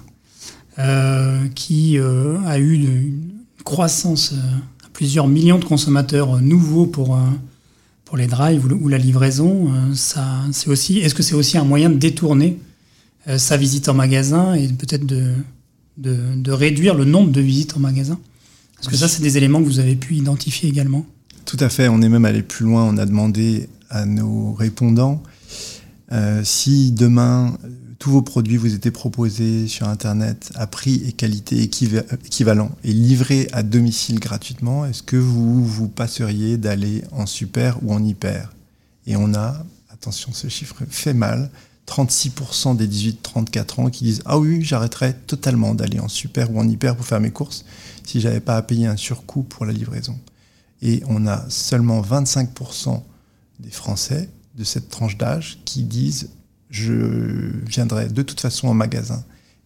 euh, 0.79 1.47
qui 1.55 1.99
euh, 1.99 2.39
a 2.47 2.59
eu 2.59 2.75
une 2.75 3.33
croissance 3.65 4.35
plusieurs 4.93 5.29
millions 5.29 5.59
de 5.59 5.65
consommateurs 5.65 6.41
nouveaux 6.41 6.87
pour, 6.87 7.17
euh, 7.17 7.21
pour 8.05 8.17
les 8.17 8.27
drives 8.27 8.67
ou, 8.67 8.89
la 8.89 8.99
livraison, 8.99 9.73
euh, 9.73 9.95
ça, 9.95 10.43
c'est 10.53 10.69
aussi, 10.69 10.99
est-ce 10.99 11.15
que 11.15 11.23
c'est 11.23 11.35
aussi 11.35 11.59
un 11.59 11.65
moyen 11.65 11.91
de 11.91 11.97
détourner 11.97 12.59
euh, 13.29 13.39
sa 13.39 13.57
visite 13.57 13.89
en 13.89 13.95
magasin 13.95 14.55
et 14.55 14.69
peut-être 14.69 15.07
de, 15.07 15.33
de, 15.97 16.51
réduire 16.51 16.95
le 16.95 17.05
nombre 17.05 17.31
de 17.31 17.41
visites 17.41 17.77
en 17.77 17.81
magasin? 17.81 18.19
Parce 18.77 18.89
que 18.89 18.97
ça, 18.97 19.09
c'est 19.09 19.23
des 19.23 19.37
éléments 19.37 19.61
que 19.61 19.67
vous 19.67 19.79
avez 19.79 19.95
pu 19.95 20.17
identifier 20.17 20.69
également. 20.69 21.07
Tout 21.45 21.57
à 21.61 21.69
fait. 21.69 21.89
On 21.89 22.03
est 22.03 22.09
même 22.09 22.25
allé 22.25 22.43
plus 22.43 22.65
loin. 22.65 22.85
On 22.85 22.99
a 22.99 23.07
demandé 23.07 23.69
à 23.91 24.07
nos 24.07 24.55
répondants 24.55 25.23
si 26.43 26.93
demain 26.93 27.57
tous 28.03 28.11
vos 28.11 28.23
produits 28.23 28.57
vous 28.57 28.75
étaient 28.75 28.91
proposés 28.91 29.69
sur 29.69 29.87
Internet 29.87 30.51
à 30.57 30.67
prix 30.67 31.05
et 31.07 31.13
qualité 31.13 31.63
équivalents 31.63 32.73
et 32.83 32.93
livrés 32.93 33.47
à 33.53 33.63
domicile 33.63 34.19
gratuitement, 34.19 34.85
est-ce 34.85 35.05
que 35.05 35.17
vous 35.17 35.65
vous 35.65 35.87
passeriez 35.87 36.57
d'aller 36.57 37.05
en 37.13 37.27
super 37.27 37.79
ou 37.85 37.93
en 37.93 38.03
hyper? 38.03 38.53
Et 39.07 39.15
on 39.15 39.33
a, 39.35 39.65
attention, 39.89 40.33
ce 40.33 40.49
chiffre 40.49 40.75
fait 40.91 41.15
mal, 41.15 41.49
36% 41.87 42.77
des 42.77 42.89
18-34 42.89 43.81
ans 43.81 43.89
qui 43.89 44.03
disent 44.03 44.23
Ah 44.25 44.37
oui, 44.37 44.65
j'arrêterais 44.65 45.13
totalement 45.13 45.73
d'aller 45.73 46.01
en 46.01 46.09
super 46.09 46.53
ou 46.53 46.59
en 46.59 46.69
hyper 46.69 46.97
pour 46.97 47.07
faire 47.07 47.21
mes 47.21 47.31
courses 47.31 47.65
si 48.05 48.21
j'avais 48.21 48.41
pas 48.41 48.57
à 48.57 48.63
payer 48.63 48.89
un 48.89 48.97
surcoût 48.97 49.45
pour 49.45 49.65
la 49.65 49.73
livraison. 49.73 50.19
Et 50.83 51.05
on 51.07 51.29
a 51.29 51.49
seulement 51.49 52.03
25% 52.03 53.01
des 53.61 53.71
Français 53.71 54.29
de 54.59 54.65
cette 54.65 54.89
tranche 54.89 55.17
d'âge 55.17 55.61
qui 55.65 55.85
disent 55.85 56.31
je 56.73 57.53
viendrai 57.67 58.09
de 58.09 58.23
toute 58.23 58.41
façon 58.41 58.67
en 58.67 58.75
magasin. 58.75 59.23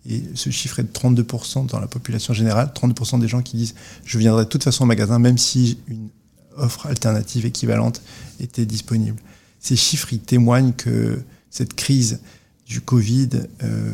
Et 0.09 0.23
ce 0.35 0.51
chiffre 0.51 0.81
est 0.81 0.83
de 0.83 0.93
32% 0.93 1.67
dans 1.67 1.81
la 1.81 1.87
population 1.87 2.35
générale, 2.35 2.73
32% 2.75 3.21
des 3.21 3.29
gens 3.29 3.43
qui 3.43 3.57
disent 3.57 3.75
je 4.05 4.19
viendrai 4.19 4.45
de 4.45 4.49
toute 4.49 4.65
façon 4.65 4.85
en 4.85 4.87
magasin, 4.87 5.19
même 5.19 5.39
si 5.39 5.79
une 5.89 6.09
offre 6.57 6.87
alternative 6.87 7.47
équivalente 7.47 8.03
était 8.41 8.67
disponible. 8.67 9.19
Ces 9.61 9.77
chiffres, 9.77 10.13
ils 10.13 10.21
témoignent 10.21 10.73
que 10.73 11.23
cette 11.51 11.75
crise 11.75 12.21
du 12.67 12.81
Covid, 12.81 13.31
euh, 13.63 13.93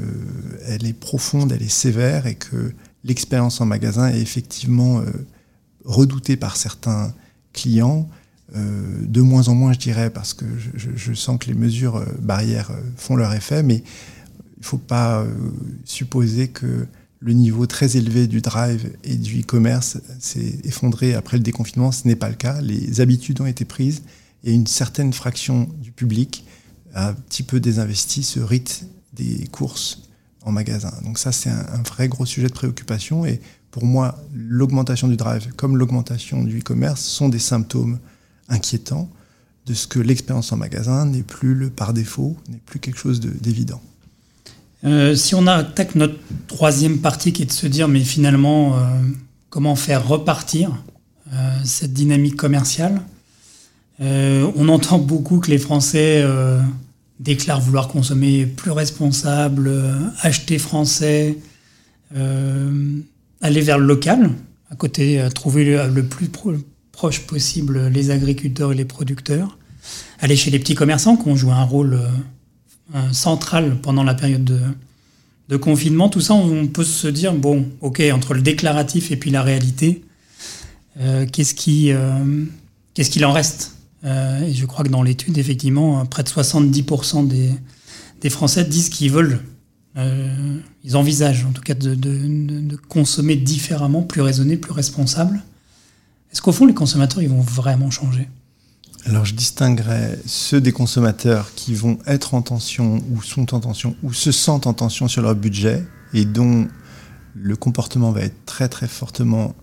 elle 0.66 0.86
est 0.86 0.92
profonde, 0.92 1.52
elle 1.52 1.62
est 1.62 1.68
sévère 1.68 2.26
et 2.26 2.34
que 2.34 2.74
l'expérience 3.04 3.60
en 3.60 3.66
magasin 3.66 4.08
est 4.08 4.20
effectivement 4.20 5.00
euh, 5.00 5.04
redoutée 5.84 6.36
par 6.36 6.56
certains 6.56 7.14
clients 7.52 8.08
de 8.54 9.20
moins 9.20 9.48
en 9.48 9.54
moins, 9.54 9.72
je 9.72 9.78
dirais, 9.78 10.10
parce 10.10 10.34
que 10.34 10.44
je, 10.74 11.12
sens 11.14 11.38
que 11.38 11.46
les 11.46 11.54
mesures 11.54 11.96
euh, 11.96 12.04
barrières 12.20 12.70
euh, 12.70 12.80
font 12.96 13.16
leur 13.16 13.32
effet, 13.32 13.62
mais 13.62 13.76
il 13.76 14.60
ne 14.60 14.64
faut 14.64 14.78
pas 14.78 15.26
supposer 15.84 16.48
que 16.48 16.86
le 17.18 17.32
niveau 17.32 17.66
très 17.66 17.96
élevé 17.96 18.28
du 18.28 18.40
drive 18.40 18.92
et 19.02 19.16
du 19.16 19.40
e-commerce 19.40 19.98
s'est 20.20 20.58
effondré 20.64 21.14
après 21.14 21.36
le 21.36 21.42
déconfinement. 21.42 21.90
Ce 21.90 22.06
n'est 22.06 22.16
pas 22.16 22.28
le 22.28 22.36
cas. 22.36 22.60
Les 22.60 23.00
habitudes 23.00 23.40
ont 23.40 23.46
été 23.46 23.64
prises 23.64 24.02
et 24.44 24.52
une 24.52 24.68
certaine 24.68 25.12
fraction 25.12 25.68
du 25.80 25.90
public 25.90 26.44
a 26.94 27.08
un 27.08 27.14
petit 27.14 27.42
peu 27.42 27.58
désinvesti 27.58 28.22
ce 28.22 28.38
rite 28.38 28.86
des 29.14 29.48
courses 29.50 30.08
en 30.42 30.52
magasin. 30.52 30.92
Donc 31.02 31.18
ça, 31.18 31.32
c'est 31.32 31.50
un, 31.50 31.66
un, 31.72 31.82
vrai 31.82 32.06
gros 32.08 32.26
sujet 32.26 32.46
de 32.46 32.52
préoccupation. 32.52 33.26
Et 33.26 33.40
pour 33.72 33.84
moi, 33.84 34.16
l'augmentation 34.32 35.08
du 35.08 35.16
drive 35.16 35.52
comme 35.56 35.76
l'augmentation 35.76 36.44
du 36.44 36.60
e-commerce 36.60 37.02
sont 37.02 37.28
des 37.28 37.40
symptômes 37.40 37.98
inquiétant 38.52 39.10
de 39.66 39.74
ce 39.74 39.86
que 39.86 39.98
l'expérience 39.98 40.52
en 40.52 40.56
magasin 40.56 41.06
n'est 41.06 41.22
plus 41.22 41.54
le 41.54 41.70
par 41.70 41.92
défaut, 41.92 42.36
n'est 42.48 42.60
plus 42.64 42.78
quelque 42.78 42.98
chose 42.98 43.20
d'évident. 43.20 43.80
Euh, 44.84 45.14
si 45.14 45.34
on 45.34 45.46
attaque 45.46 45.94
notre 45.94 46.16
troisième 46.48 46.98
partie 46.98 47.32
qui 47.32 47.42
est 47.42 47.46
de 47.46 47.52
se 47.52 47.68
dire 47.68 47.86
mais 47.86 48.00
finalement 48.00 48.76
euh, 48.76 48.80
comment 49.48 49.76
faire 49.76 50.06
repartir 50.08 50.82
euh, 51.32 51.58
cette 51.64 51.92
dynamique 51.92 52.36
commerciale, 52.36 53.00
on 54.00 54.68
entend 54.68 54.98
beaucoup 54.98 55.38
que 55.38 55.48
les 55.48 55.58
Français 55.58 56.26
déclarent 57.20 57.60
vouloir 57.60 57.86
consommer 57.86 58.46
plus 58.46 58.72
responsable, 58.72 59.70
acheter 60.22 60.58
français, 60.58 61.38
aller 62.12 63.60
vers 63.60 63.78
le 63.78 63.86
local, 63.86 64.32
à 64.70 64.74
côté, 64.74 65.24
trouver 65.32 65.64
le, 65.64 65.86
le 65.86 66.02
plus 66.02 66.26
proche 66.92 67.20
possible 67.20 67.88
les 67.88 68.10
agriculteurs 68.10 68.72
et 68.72 68.74
les 68.74 68.84
producteurs, 68.84 69.58
aller 70.20 70.36
chez 70.36 70.50
les 70.50 70.58
petits 70.58 70.74
commerçants 70.74 71.16
qui 71.16 71.28
ont 71.28 71.36
joué 71.36 71.52
un 71.52 71.64
rôle 71.64 72.00
euh, 72.94 73.12
central 73.12 73.78
pendant 73.82 74.04
la 74.04 74.14
période 74.14 74.44
de, 74.44 74.60
de 75.48 75.56
confinement, 75.56 76.08
tout 76.08 76.20
ça, 76.20 76.34
on 76.34 76.66
peut 76.66 76.84
se 76.84 77.08
dire, 77.08 77.34
bon, 77.34 77.68
ok, 77.80 78.02
entre 78.12 78.34
le 78.34 78.42
déclaratif 78.42 79.10
et 79.10 79.16
puis 79.16 79.30
la 79.30 79.42
réalité, 79.42 80.04
qu'est-ce 81.32 81.54
qui, 81.54 81.90
qu'est-ce 82.92 83.10
qu'il 83.10 83.24
en 83.24 83.32
reste? 83.32 83.76
Et 84.04 84.52
je 84.52 84.66
crois 84.66 84.84
que 84.84 84.90
dans 84.90 85.02
l'étude, 85.02 85.38
effectivement, 85.38 86.04
près 86.04 86.22
de 86.22 86.28
70% 86.28 87.26
des, 87.26 88.30
Français 88.30 88.64
disent 88.64 88.90
qu'ils 88.90 89.10
veulent 89.10 89.40
euh, 89.96 90.58
ils 90.84 90.96
envisagent 90.96 91.44
en 91.44 91.52
tout 91.52 91.60
cas 91.60 91.74
de, 91.74 92.76
consommer 92.88 93.36
différemment, 93.36 94.02
plus 94.02 94.22
raisonné, 94.22 94.56
plus 94.56 94.72
responsable. 94.72 95.42
Est-ce 96.32 96.40
qu'au 96.40 96.52
fond, 96.52 96.66
les 96.66 96.74
consommateurs, 96.74 97.22
ils 97.22 97.28
vont 97.28 97.40
vraiment 97.40 97.90
changer? 97.90 98.28
Alors, 99.04 99.24
je 99.24 99.34
distinguerais 99.34 100.18
ceux 100.26 100.60
des 100.60 100.72
consommateurs 100.72 101.52
qui 101.54 101.74
vont 101.74 101.98
être 102.06 102.34
en 102.34 102.42
tension 102.42 103.02
ou 103.10 103.22
sont 103.22 103.54
en 103.54 103.60
tension 103.60 103.96
ou 104.02 104.12
se 104.12 104.32
sentent 104.32 104.66
en 104.66 104.74
tension 104.74 105.08
sur 105.08 105.22
leur 105.22 105.34
budget 105.34 105.84
et 106.14 106.24
dont 106.24 106.68
le 107.34 107.56
comportement 107.56 108.12
va 108.12 108.22
être 108.22 108.44
très 108.46 108.68
très 108.68 108.86
fortement 108.86 109.54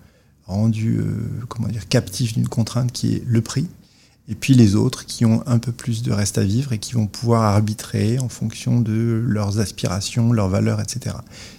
rendu 0.45 0.97
euh, 0.97 1.45
comment 1.47 1.67
dire 1.67 1.87
captif 1.87 2.33
d'une 2.33 2.47
contrainte 2.47 2.91
qui 2.91 3.13
est 3.13 3.23
le 3.25 3.41
prix 3.41 3.67
et 4.29 4.35
puis 4.35 4.53
les 4.53 4.75
autres 4.75 5.05
qui 5.05 5.25
ont 5.25 5.43
un 5.47 5.57
peu 5.57 5.71
plus 5.71 6.03
de 6.03 6.11
reste 6.11 6.37
à 6.37 6.43
vivre 6.43 6.71
et 6.73 6.77
qui 6.77 6.93
vont 6.93 7.07
pouvoir 7.07 7.43
arbitrer 7.43 8.19
en 8.19 8.29
fonction 8.29 8.79
de 8.79 9.23
leurs 9.25 9.59
aspirations, 9.59 10.31
leurs 10.31 10.49
valeurs, 10.49 10.79
etc. 10.79 11.15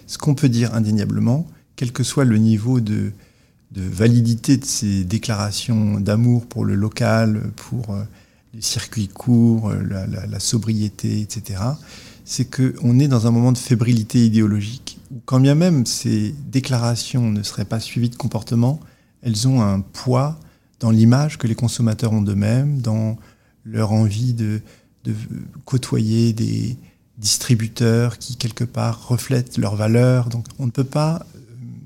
Ce 0.06 0.18
qu'on 0.18 0.36
peut 0.36 0.48
dire 0.48 0.72
indéniablement, 0.72 1.48
quel 1.74 1.90
que 1.90 2.04
soit 2.04 2.24
le 2.24 2.38
niveau 2.38 2.78
de, 2.78 3.12
validité 3.76 4.56
de 4.56 4.64
ces 4.64 5.04
déclarations 5.04 6.00
d'amour 6.00 6.46
pour 6.46 6.64
le 6.64 6.74
local, 6.74 7.52
pour 7.56 7.90
euh, 7.90 8.02
les 8.54 8.62
circuits 8.62 9.08
courts, 9.08 9.70
euh, 9.70 10.06
la, 10.28 10.40
sobriété, 10.40 11.20
etc., 11.20 11.60
c'est 12.24 12.44
qu'on 12.44 12.98
est 12.98 13.08
dans 13.08 13.26
un 13.26 13.30
moment 13.30 13.52
de 13.52 13.58
fébrilité 13.58 14.24
idéologique, 14.24 15.00
quand 15.24 15.40
bien 15.40 15.54
même 15.54 15.86
ces 15.86 16.34
déclarations 16.50 17.30
ne 17.30 17.42
seraient 17.42 17.64
pas 17.64 17.80
suivies 17.80 18.10
de 18.10 18.16
comportement, 18.16 18.80
elles 19.22 19.48
ont 19.48 19.60
un 19.62 19.80
poids 19.80 20.38
dans 20.78 20.90
l'image 20.90 21.38
que 21.38 21.46
les 21.46 21.54
consommateurs 21.54 22.12
ont 22.12 22.22
d'eux-mêmes, 22.22 22.80
dans 22.80 23.16
leur 23.64 23.92
envie 23.92 24.32
de, 24.32 24.60
côtoyer 25.64 26.32
des 26.32 26.76
distributeurs 27.18 28.18
qui, 28.18 28.36
quelque 28.36 28.64
part, 28.64 29.08
reflètent 29.08 29.58
leurs 29.58 29.76
valeurs. 29.76 30.28
Donc 30.28 30.46
on 30.58 30.66
ne 30.66 30.70
peut 30.70 30.84
pas 30.84 31.26
euh, 31.34 31.38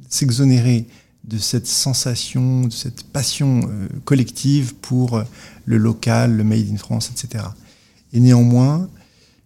s'exonérer 0.09 0.87
de 1.25 1.39
cette 1.39 1.67
sensation, 1.67 2.63
de 2.63 2.73
cette 2.73 3.05
passion 3.05 3.63
euh, 3.65 3.89
collective 4.05 4.75
pour 4.75 5.17
euh, 5.17 5.25
le 5.65 5.79
local, 5.79 6.37
le 6.37 6.45
Made 6.45 6.71
in 6.71 6.77
France, 6.77 7.11
etc. 7.11 7.45
Et 8.13 8.21
néanmoins, 8.21 8.89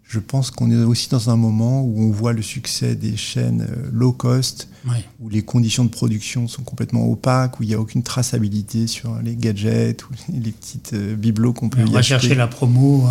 je 0.02 0.18
pense 0.18 0.50
qu'on 0.50 0.70
est 0.70 0.76
aussi 0.76 1.08
dans 1.08 1.30
un 1.30 1.37
moment 1.37 1.82
où 1.82 2.00
on 2.00 2.11
voit 2.11 2.32
le 2.32 2.42
succès 2.42 2.97
des 2.97 3.16
chaînes 3.16 3.66
euh, 3.70 3.88
low 3.92 4.12
cost, 4.12 4.68
où 5.20 5.28
les 5.28 5.42
conditions 5.42 5.85
de 5.85 5.90
production 5.90 6.49
sont 6.49 6.62
complètement 6.62 7.08
opaques, 7.08 7.61
où 7.61 7.62
il 7.62 7.68
n'y 7.68 7.75
a 7.75 7.80
aucune 7.80 8.02
traçabilité 8.02 8.87
sur 8.87 9.16
les 9.23 9.37
gadgets 9.37 10.04
ou 10.04 10.08
les 10.32 10.50
petites 10.50 10.94
bibelots 10.94 11.52
qu'on 11.52 11.68
peut 11.68 11.82
on 11.87 11.90
va 11.90 12.02
chercher 12.02 12.35
la 12.35 12.49
promo. 12.49 13.06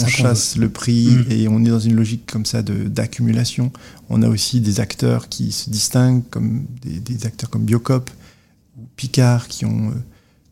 On 0.00 0.06
chasse 0.06 0.56
le 0.56 0.68
prix 0.68 1.08
mm. 1.08 1.32
et 1.32 1.48
on 1.48 1.64
est 1.64 1.70
dans 1.70 1.78
une 1.78 1.96
logique 1.96 2.30
comme 2.30 2.46
ça 2.46 2.62
d'accumulation. 2.62 3.72
On 4.08 4.22
a 4.22 4.28
aussi 4.28 4.60
des 4.60 4.80
acteurs 4.80 5.28
qui 5.28 5.52
se 5.52 5.70
distinguent, 5.70 6.22
comme 6.30 6.66
des, 6.82 7.00
des 7.00 7.26
acteurs 7.26 7.50
comme 7.50 7.64
Biocop 7.64 8.10
ou 8.78 8.82
Picard, 8.96 9.48
qui 9.48 9.64
ont 9.64 9.92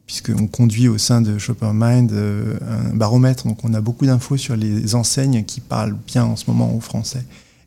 puisqu'on 0.07 0.47
conduit 0.47 0.89
au 0.89 0.99
sein 0.99 1.21
de 1.21 1.37
Shopper 1.37 1.73
Mind 1.75 2.13
euh, 2.13 2.57
un 2.63 2.95
baromètre, 2.95 3.47
donc 3.47 3.65
on 3.65 3.75
a 3.75 3.81
beaucoup 3.81 4.07
d'infos 4.07 4.37
sur 4.37 4.57
les 4.57 4.95
enseignes 4.95 5.45
qui 5.45 5.61
parlent 5.61 5.97
bien 6.07 6.25
en 6.25 6.37
ce 6.37 6.45
moment 6.49 6.73
aux 6.75 6.81
Français. 6.81 7.25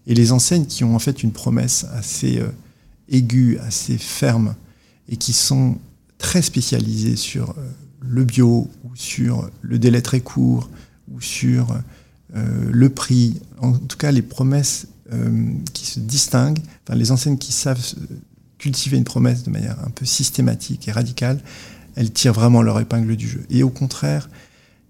Et 0.07 0.15
les 0.15 0.31
enseignes 0.31 0.65
qui 0.65 0.83
ont 0.83 0.95
en 0.95 0.99
fait 0.99 1.21
une 1.21 1.31
promesse 1.31 1.85
assez 1.93 2.39
euh, 2.39 2.47
aiguë, 3.09 3.59
assez 3.59 3.97
ferme, 3.97 4.55
et 5.09 5.17
qui 5.17 5.33
sont 5.33 5.77
très 6.17 6.41
spécialisées 6.41 7.17
sur 7.17 7.49
euh, 7.51 7.53
le 8.01 8.23
bio, 8.23 8.69
ou 8.85 8.95
sur 8.95 9.49
le 9.61 9.77
délai 9.77 10.01
très 10.01 10.21
court, 10.21 10.69
ou 11.13 11.21
sur 11.21 11.77
le 12.33 12.89
prix, 12.89 13.41
en 13.59 13.73
tout 13.73 13.97
cas 13.97 14.11
les 14.11 14.21
promesses 14.21 14.87
qui 15.73 15.85
se 15.87 15.99
distinguent, 15.99 16.59
enfin 16.85 16.97
les 16.97 17.11
enseignes 17.11 17.37
qui 17.37 17.51
savent 17.51 17.81
cultiver 18.59 18.97
une 18.97 19.05
promesse 19.05 19.43
de 19.43 19.49
manière 19.49 19.77
un 19.83 19.89
peu 19.89 20.05
systématique 20.05 20.87
et 20.87 20.91
radicale, 20.91 21.39
elles 21.95 22.11
tirent 22.11 22.33
vraiment 22.33 22.61
leur 22.61 22.79
épingle 22.79 23.15
du 23.15 23.27
jeu. 23.27 23.43
Et 23.49 23.63
au 23.63 23.69
contraire, 23.69 24.29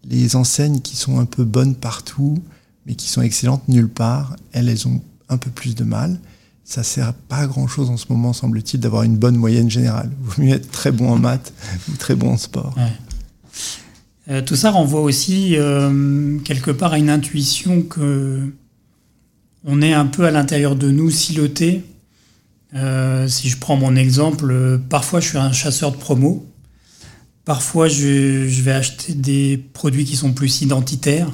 les 0.04 0.36
enseignes 0.36 0.82
qui 0.82 0.96
sont 0.96 1.20
un 1.20 1.26
peu 1.26 1.46
bonnes 1.46 1.76
partout, 1.76 2.42
mais 2.86 2.96
qui 2.96 3.08
sont 3.08 3.22
excellentes 3.22 3.68
nulle 3.68 3.88
part, 3.88 4.36
elles, 4.52 4.68
elles 4.68 4.88
ont 4.88 5.02
un 5.30 5.38
peu 5.38 5.50
plus 5.50 5.76
de 5.76 5.84
mal. 5.84 6.20
Ça 6.66 6.84
sert 6.84 7.14
pas 7.14 7.38
à 7.38 7.48
grand 7.48 7.68
chose 7.68 7.90
en 7.90 7.98
ce 7.98 8.06
moment, 8.10 8.34
semble-t-il, 8.34 8.80
d'avoir 8.80 9.04
une 9.04 9.18
bonne 9.18 9.38
moyenne 9.38 9.70
générale. 9.70 10.12
Vaut 10.22 10.42
mieux 10.42 10.54
être 10.54 10.70
très 10.72 10.92
bon 10.92 11.10
en 11.10 11.18
maths 11.18 11.54
ou 11.90 11.96
très 11.96 12.16
bon 12.16 12.32
en 12.32 12.38
sport. 12.38 12.76
Euh, 14.30 14.42
tout 14.42 14.56
ça 14.56 14.72
renvoie 14.72 15.02
aussi 15.02 15.56
euh, 15.56 16.38
quelque 16.40 16.72
part 16.72 16.94
à 16.94 17.00
une 17.00 17.10
intuition 17.10 17.82
que 17.82 18.54
on 19.66 19.82
est 19.82 19.94
un 19.94 20.06
peu 20.06 20.26
à 20.26 20.32
l'intérieur 20.32 20.76
de 20.76 20.90
nous 20.90 21.10
siloté. 21.10 21.84
Euh, 22.76 23.28
si 23.28 23.50
je 23.50 23.58
prends 23.58 23.76
mon 23.76 23.96
exemple, 23.96 24.80
parfois 24.90 25.20
je 25.20 25.30
suis 25.30 25.38
un 25.38 25.52
chasseur 25.52 25.92
de 25.92 25.98
promo. 25.98 26.46
Parfois, 27.44 27.88
je, 27.88 28.62
vais 28.62 28.72
acheter 28.72 29.16
des 29.16 29.58
produits 29.58 30.06
qui 30.06 30.16
sont 30.16 30.34
plus 30.34 30.62
identitaires, 30.62 31.32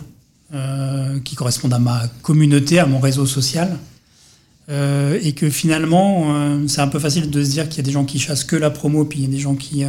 qui 1.25 1.35
correspondent 1.35 1.73
à 1.73 1.79
ma 1.79 2.07
communauté, 2.21 2.79
à 2.79 2.85
mon 2.85 2.99
réseau 2.99 3.25
social. 3.25 3.77
Et 4.69 5.33
que 5.35 5.49
finalement, 5.49 6.57
c'est 6.69 6.79
un 6.79 6.87
peu 6.87 6.99
facile 6.99 7.29
de 7.29 7.43
se 7.43 7.49
dire 7.49 7.67
qu'il 7.67 7.79
y 7.79 7.79
a 7.81 7.83
des 7.83 7.91
gens 7.91 8.05
qui 8.05 8.19
chassent 8.19 8.45
que 8.45 8.55
la 8.55 8.69
promo, 8.69 9.03
puis 9.03 9.19
il 9.19 9.25
y 9.25 9.27
a 9.27 9.31
des 9.31 9.39
gens 9.39 9.55
qui, 9.55 9.83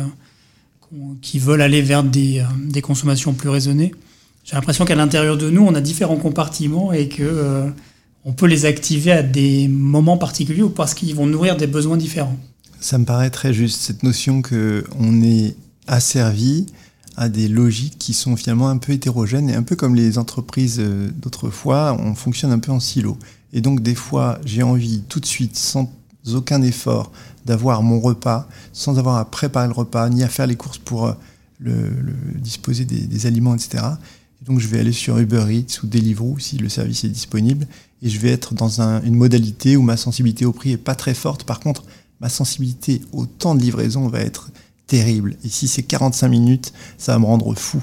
qui 1.22 1.38
veulent 1.38 1.62
aller 1.62 1.82
vers 1.82 2.02
des, 2.02 2.44
des 2.64 2.82
consommations 2.82 3.32
plus 3.32 3.48
raisonnées. 3.48 3.92
J'ai 4.44 4.54
l'impression 4.54 4.84
qu'à 4.84 4.94
l'intérieur 4.94 5.36
de 5.36 5.50
nous, 5.50 5.62
on 5.62 5.74
a 5.74 5.80
différents 5.80 6.16
compartiments 6.16 6.92
et 6.92 7.08
que 7.08 7.72
on 8.26 8.32
peut 8.32 8.46
les 8.46 8.64
activer 8.64 9.12
à 9.12 9.22
des 9.22 9.68
moments 9.68 10.18
particuliers 10.18 10.62
ou 10.62 10.68
parce 10.68 10.94
qu'ils 10.94 11.14
vont 11.14 11.26
nourrir 11.26 11.56
des 11.56 11.68
besoins 11.68 11.96
différents. 11.96 12.36
Ça 12.80 12.98
me 12.98 13.04
paraît 13.04 13.30
très 13.30 13.54
juste, 13.54 13.80
cette 13.80 14.02
notion 14.02 14.42
qu'on 14.42 15.22
est 15.22 15.54
asservi 15.86 16.66
à 17.16 17.28
des 17.28 17.46
logiques 17.48 17.98
qui 17.98 18.12
sont 18.12 18.36
finalement 18.36 18.68
un 18.68 18.78
peu 18.78 18.92
hétérogènes 18.92 19.48
et 19.48 19.54
un 19.54 19.62
peu 19.62 19.76
comme 19.76 19.94
les 19.94 20.18
entreprises 20.18 20.78
euh, 20.80 21.08
d'autrefois, 21.16 21.96
on 21.98 22.14
fonctionne 22.14 22.52
un 22.52 22.58
peu 22.58 22.72
en 22.72 22.80
silo. 22.80 23.16
Et 23.52 23.60
donc 23.60 23.80
des 23.80 23.94
fois, 23.94 24.38
j'ai 24.44 24.64
envie 24.64 25.02
tout 25.08 25.20
de 25.20 25.26
suite, 25.26 25.56
sans 25.56 25.90
aucun 26.34 26.60
effort, 26.62 27.12
d'avoir 27.46 27.82
mon 27.82 28.00
repas, 28.00 28.48
sans 28.72 28.98
avoir 28.98 29.16
à 29.16 29.24
préparer 29.30 29.68
le 29.68 29.72
repas, 29.72 30.08
ni 30.10 30.22
à 30.22 30.28
faire 30.28 30.46
les 30.46 30.56
courses 30.56 30.78
pour 30.78 31.06
euh, 31.06 31.12
le, 31.60 31.90
disposer 32.34 32.84
des, 32.84 33.26
aliments, 33.26 33.54
etc. 33.54 33.82
donc 34.44 34.58
je 34.58 34.68
vais 34.68 34.80
aller 34.80 34.92
sur 34.92 35.16
Uber 35.16 35.46
Eats 35.50 35.82
ou 35.82 35.86
Deliveroo 35.86 36.38
si 36.38 36.58
le 36.58 36.68
service 36.68 37.04
est 37.04 37.08
disponible, 37.08 37.66
et 38.02 38.10
je 38.10 38.18
vais 38.18 38.30
être 38.30 38.54
dans 38.54 38.80
une 38.80 39.14
modalité 39.14 39.76
où 39.76 39.82
ma 39.82 39.96
sensibilité 39.96 40.44
au 40.44 40.52
prix 40.52 40.72
est 40.72 40.76
pas 40.76 40.94
très 40.94 41.14
forte. 41.14 41.44
Par 41.44 41.60
contre, 41.60 41.84
ma 42.20 42.28
sensibilité 42.28 43.00
au 43.12 43.24
temps 43.26 43.54
de 43.54 43.62
livraison 43.62 44.08
va 44.08 44.20
être 44.20 44.50
terrible. 44.86 45.36
Et 45.44 45.48
si 45.48 45.66
c'est 45.66 45.82
45 45.82 46.28
minutes, 46.28 46.72
ça 46.98 47.12
va 47.12 47.18
me 47.18 47.24
rendre 47.24 47.54
fou. 47.54 47.82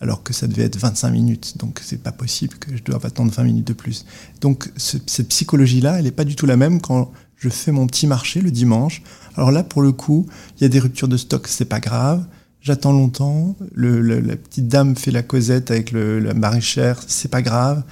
Alors 0.00 0.24
que 0.24 0.32
ça 0.32 0.48
devait 0.48 0.64
être 0.64 0.78
25 0.78 1.10
minutes. 1.10 1.58
Donc 1.58 1.80
c'est 1.84 2.02
pas 2.02 2.10
possible 2.10 2.56
que 2.56 2.76
je 2.76 2.82
doive 2.82 3.06
attendre 3.06 3.32
20 3.32 3.44
minutes 3.44 3.66
de 3.68 3.72
plus. 3.72 4.04
Donc 4.40 4.70
cette 4.76 5.28
psychologie-là, 5.28 5.98
elle 5.98 6.04
n'est 6.04 6.10
pas 6.10 6.24
du 6.24 6.34
tout 6.34 6.46
la 6.46 6.56
même 6.56 6.80
quand 6.80 7.12
je 7.42 7.48
fais 7.48 7.72
mon 7.72 7.86
petit 7.88 8.06
marché 8.06 8.40
le 8.40 8.52
dimanche. 8.52 9.02
Alors 9.36 9.50
là, 9.50 9.64
pour 9.64 9.82
le 9.82 9.90
coup, 9.90 10.26
il 10.56 10.62
y 10.62 10.64
a 10.64 10.68
des 10.68 10.78
ruptures 10.78 11.08
de 11.08 11.16
stock, 11.16 11.48
c'est 11.48 11.64
pas 11.64 11.80
grave. 11.80 12.24
J'attends 12.60 12.92
longtemps. 12.92 13.56
la 13.74 14.36
petite 14.36 14.68
dame 14.68 14.94
fait 14.94 15.10
la 15.10 15.22
causette 15.22 15.72
avec 15.72 15.90
le, 15.90 16.20
la 16.20 16.34
maraîchère, 16.34 17.02
c'est 17.08 17.30
pas 17.30 17.42
grave. 17.42 17.82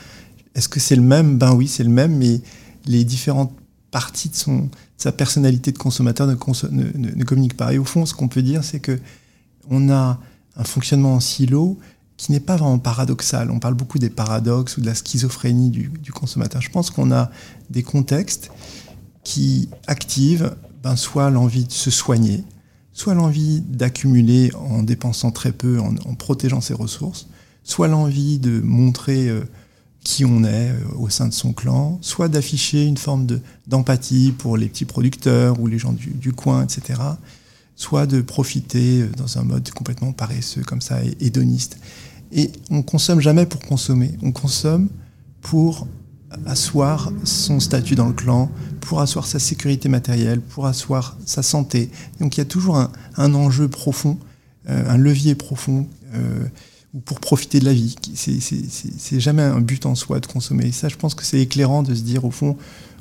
Est-ce 0.54 0.68
que 0.68 0.78
c'est 0.78 0.94
le 0.94 1.02
même? 1.02 1.36
Ben 1.36 1.52
oui, 1.52 1.66
c'est 1.66 1.82
le 1.82 1.90
même, 1.90 2.16
mais 2.16 2.40
les 2.86 3.02
différentes 3.04 3.52
parties 3.90 4.28
de 4.28 4.36
son, 4.36 4.68
sa 4.96 5.10
personnalité 5.10 5.72
de 5.72 5.78
consommateur 5.78 6.28
ne, 6.28 6.34
ne, 6.34 7.24
communique 7.24 7.56
pas. 7.56 7.72
Et 7.72 7.78
au 7.78 7.84
fond, 7.84 8.06
ce 8.06 8.14
qu'on 8.14 8.28
peut 8.28 8.42
dire, 8.42 8.62
c'est 8.62 8.78
que 8.78 9.00
on 9.68 9.90
a 9.90 10.20
un 10.56 10.64
fonctionnement 10.64 11.14
en 11.14 11.20
silo 11.20 11.76
qui 12.16 12.32
n'est 12.32 12.40
pas 12.40 12.56
vraiment 12.56 12.78
paradoxal. 12.78 13.50
On 13.50 13.58
parle 13.58 13.74
beaucoup 13.74 13.98
des 13.98 14.10
paradoxes 14.10 14.76
ou 14.76 14.82
de 14.82 14.86
la 14.86 14.94
schizophrénie 14.94 15.70
du, 15.70 16.12
consommateur. 16.12 16.60
Je 16.60 16.70
pense 16.70 16.90
qu'on 16.90 17.10
a 17.10 17.30
des 17.70 17.82
contextes 17.82 18.50
qui 19.24 19.68
activent 19.86 20.54
ben, 20.82 20.96
soit 20.96 21.30
l'envie 21.30 21.64
de 21.64 21.72
se 21.72 21.90
soigner, 21.90 22.44
soit 22.92 23.14
l'envie 23.14 23.60
d'accumuler 23.60 24.52
en 24.54 24.82
dépensant 24.82 25.30
très 25.30 25.52
peu, 25.52 25.78
en, 25.80 26.14
protégeant 26.14 26.60
ses 26.60 26.74
ressources, 26.74 27.28
soit 27.64 27.88
l'envie 27.88 28.38
de 28.38 28.60
montrer 28.60 29.28
euh, 29.28 29.42
qui 30.02 30.24
on 30.24 30.44
est 30.44 30.70
euh, 30.70 30.78
au 30.98 31.08
sein 31.08 31.28
de 31.28 31.34
son 31.34 31.52
clan, 31.52 31.98
soit 32.00 32.28
d'afficher 32.28 32.86
une 32.86 32.96
forme 32.96 33.26
d'empathie 33.66 34.32
pour 34.36 34.56
les 34.56 34.68
petits 34.68 34.86
producteurs 34.86 35.60
ou 35.60 35.66
les 35.66 35.78
gens 35.78 35.92
du, 35.92 36.32
coin, 36.32 36.64
etc., 36.64 37.00
soit 37.76 38.06
de 38.06 38.20
profiter 38.20 39.02
euh, 39.02 39.08
dans 39.16 39.38
un 39.38 39.42
mode 39.42 39.70
complètement 39.70 40.12
paresseux 40.12 40.62
comme 40.62 40.80
ça, 40.80 40.98
hédoniste. 41.20 41.78
Et 42.32 42.50
on 42.70 42.82
consomme 42.82 43.20
jamais 43.20 43.46
pour 43.46 43.60
consommer, 43.60 44.12
on 44.22 44.32
consomme 44.32 44.88
pour 45.42 45.86
asseoir 46.46 47.12
son 47.24 47.60
statut 47.60 47.94
dans 47.94 48.08
le 48.08 48.12
clan, 48.12 48.50
pour 48.80 49.00
asseoir 49.00 49.26
sa 49.26 49.38
sécurité 49.38 49.88
matérielle, 49.88 50.40
pour 50.40 50.66
asseoir 50.66 51.16
sa 51.24 51.42
santé. 51.42 51.90
Donc 52.20 52.36
il 52.36 52.40
y 52.40 52.42
a 52.42 52.46
toujours 52.46 52.76
un, 53.16 53.34
enjeu 53.34 53.68
profond, 53.68 54.18
euh, 54.68 54.88
un 54.88 54.96
levier 54.96 55.34
profond 55.34 55.86
euh, 56.14 56.44
pour 57.04 57.20
profiter 57.20 57.60
de 57.60 57.64
la 57.64 57.72
vie. 57.72 57.94
C'est 58.14 59.20
jamais 59.20 59.42
un 59.42 59.60
but 59.60 59.86
en 59.86 59.94
soi 59.94 60.20
de 60.20 60.26
consommer. 60.26 60.66
Et 60.66 60.72
ça, 60.72 60.88
je 60.88 60.96
pense 60.96 61.14
que 61.14 61.24
c'est 61.24 61.40
éclairant 61.40 61.82
de 61.82 61.94
se 61.94 62.02
dire, 62.02 62.24
au 62.24 62.30
fond, 62.30 62.56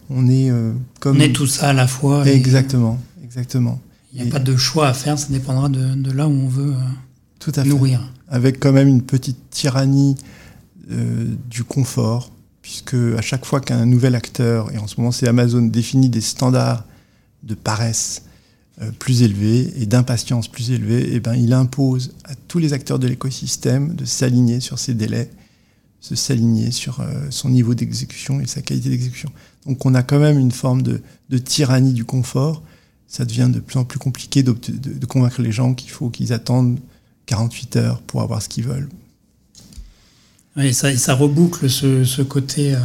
on 0.10 0.28
est 0.28 0.50
euh, 0.50 0.74
comme... 1.00 1.18
On 1.18 1.20
est 1.20 1.34
tout 1.34 1.48
ça 1.48 1.70
à 1.70 1.74
la 1.74 1.88
fois. 1.88 2.28
Exactement, 2.28 3.00
exactement. 3.24 3.80
Il 4.13 4.24
n'y 4.24 4.28
a 4.28 4.32
pas 4.32 4.39
de 4.39 4.58
choix 4.58 4.88
à 4.88 4.94
faire, 4.94 5.20
ça 5.20 5.28
dépendra 5.30 5.70
de, 5.70 6.12
là 6.12 6.28
où 6.28 6.32
on 6.32 6.48
veut 6.48 6.74
tout 7.38 7.52
à 7.56 7.63
nourrir. 7.63 8.02
Avec 8.28 8.60
quand 8.60 8.72
même 8.72 8.88
une 8.88 9.04
petite 9.04 9.38
tyrannie 9.52 10.15
du 11.50 11.63
confort, 11.63 12.32
puisque 12.62 12.95
à 13.17 13.22
chaque 13.22 13.45
fois 13.45 13.62
qu'un 13.62 13.86
nouvel 13.86 14.15
acteur, 14.15 14.72
et 14.74 14.78
en 14.78 14.88
ce 14.88 14.95
moment 14.98 15.12
c'est 15.12 15.28
Amazon, 15.28 15.62
définit 15.62 16.10
des 16.10 16.22
standards 16.22 16.86
de 17.43 17.56
paresse 17.56 18.24
euh, 18.82 18.91
plus 18.91 19.24
élevés 19.24 19.74
et 19.82 19.86
d'impatience 19.86 20.48
plus 20.48 20.72
élevés, 20.72 21.10
et 21.10 21.15
eh 21.15 21.19
ben, 21.19 21.36
il 21.36 21.54
impose 21.54 22.13
à 22.24 22.36
tous 22.36 22.60
les 22.60 22.74
acteurs 22.74 23.00
de 23.00 23.08
l'écosystème 23.08 23.95
de 23.95 24.06
s'aligner 24.06 24.60
sur 24.60 24.80
ses 24.80 24.93
délais, 24.93 25.30
de 26.10 26.15
s'aligner 26.15 26.72
sur 26.72 27.02
euh, 27.02 27.28
son 27.30 27.50
niveau 27.50 27.74
d'exécution 27.74 28.39
et 28.39 28.48
sa 28.48 28.62
qualité 28.62 28.89
d'exécution. 28.89 29.32
Donc 29.65 29.86
on 29.86 29.93
a 29.95 30.04
quand 30.04 30.19
même 30.19 30.39
une 30.39 30.52
forme 30.52 30.82
de, 30.82 31.02
tyrannie 31.38 31.93
du 31.93 32.06
confort. 32.06 32.63
Ça 33.08 33.26
devient 33.26 33.50
de 33.52 33.60
plus 33.60 33.78
en 33.80 33.86
plus 33.86 34.00
compliqué 34.00 34.43
de, 34.43 34.54
de 34.54 35.06
convaincre 35.06 35.41
les 35.41 35.52
gens 35.52 35.74
qu'il 35.74 35.89
faut 35.89 36.10
qu'ils 36.10 36.32
attendent 36.32 36.80
48 37.26 37.76
heures 37.76 38.02
pour 38.02 38.22
avoir 38.22 38.41
ce 38.41 38.50
qu'ils 38.50 38.65
veulent. 38.65 38.89
Ça, 40.74 40.95
ça 40.98 41.15
reboucle 41.15 41.69
ce, 41.69 42.22
côté 42.22 42.76
euh, 42.76 42.80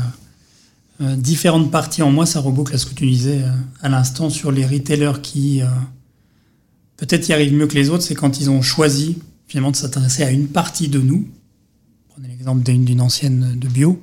euh, 1.01 1.17
différentes 1.17 1.73
parties 1.73 2.03
en 2.03 2.13
moi, 2.13 2.25
ça 2.25 2.39
reboucle 2.39 2.73
à 2.73 2.79
ce 2.79 2.87
que 2.87 2.95
tu 2.95 3.05
disais 3.05 3.43
euh, 3.43 3.51
à 3.83 3.89
l'instant 3.89 4.31
sur 4.31 4.53
les 4.53 4.65
retailers 4.65 5.21
qui 5.23 5.61
peut-être 6.97 7.29
y 7.29 7.33
arrivent 7.33 7.53
mieux 7.53 7.67
que 7.67 7.75
les 7.75 7.91
autres, 7.91 8.05
c'est 8.05 8.15
quand 8.15 8.41
ils 8.41 8.49
ont 8.49 8.63
choisi 8.63 9.19
finalement 9.49 9.73
de 9.73 9.77
s'intéresser 9.77 10.23
à 10.23 10.31
une 10.31 10.47
partie 10.47 10.87
de 10.87 11.01
nous. 11.01 11.27
Prenez 12.11 12.29
l'exemple 12.29 12.63
d'une 12.63 13.01
ancienne 13.01 13.59
de 13.59 13.69
bio. 13.69 14.01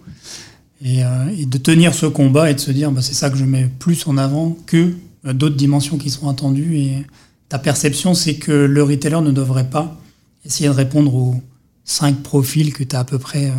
Et, 0.84 1.04
de 1.46 1.58
tenir 1.58 1.94
ce 1.94 2.08
combat 2.08 2.50
et 2.52 2.56
de 2.56 2.60
se 2.60 2.72
dire 2.72 2.92
bah, 2.92 3.02
c'est 3.02 3.14
ça 3.14 3.30
que 3.30 3.38
je 3.38 3.46
mets 3.46 3.70
plus 3.80 4.06
en 4.08 4.18
avant 4.18 4.58
que 4.66 4.94
d'autres 5.24 5.56
dimensions 5.56 5.98
qui 5.98 6.10
sont 6.10 6.28
attendues. 6.28 6.78
Et 6.78 7.06
ta 7.48 7.60
perception, 7.60 8.16
c'est 8.16 8.36
que 8.36 8.52
le 8.52 8.84
retailer 8.84 9.22
ne 9.22 9.32
devrait 9.32 9.70
pas 9.70 9.98
essayer 10.44 10.68
de 10.68 10.74
répondre 10.74 11.14
aux, 11.14 11.42
cinq 11.86 12.22
profils 12.22 12.74
que 12.74 12.84
tu 12.84 12.96
as 12.96 13.00
à 13.00 13.04
peu 13.04 13.20
près 13.20 13.48
euh, 13.48 13.54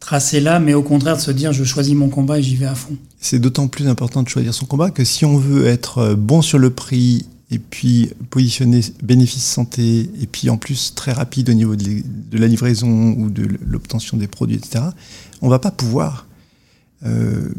tracés 0.00 0.40
là, 0.40 0.60
mais 0.60 0.74
au 0.74 0.82
contraire 0.82 1.16
de 1.16 1.22
se 1.22 1.30
dire 1.30 1.52
je 1.52 1.64
choisis 1.64 1.94
mon 1.94 2.08
combat 2.08 2.38
et 2.38 2.42
j'y 2.42 2.56
vais 2.56 2.66
à 2.66 2.74
fond. 2.74 2.96
C'est 3.20 3.38
d'autant 3.38 3.68
plus 3.68 3.88
important 3.88 4.22
de 4.22 4.28
choisir 4.28 4.52
son 4.52 4.66
combat 4.66 4.90
que 4.90 5.04
si 5.04 5.24
on 5.24 5.38
veut 5.38 5.66
être 5.66 5.98
euh, 5.98 6.14
bon 6.14 6.42
sur 6.42 6.58
le 6.58 6.70
prix 6.70 7.26
et 7.50 7.58
puis 7.58 8.10
positionner 8.30 8.80
bénéfice 9.02 9.44
santé 9.44 10.10
et 10.20 10.26
puis 10.26 10.50
en 10.50 10.56
plus 10.56 10.94
très 10.94 11.12
rapide 11.12 11.50
au 11.50 11.54
niveau 11.54 11.76
de, 11.76 12.02
la 12.32 12.46
livraison 12.46 13.12
ou 13.12 13.30
de 13.30 13.46
l'obtention 13.66 14.16
des 14.16 14.26
produits, 14.26 14.56
etc., 14.56 14.84
on 15.40 15.48
va 15.48 15.58
pas 15.58 15.70
pouvoir. 15.70 16.26
Euh, 17.04 17.50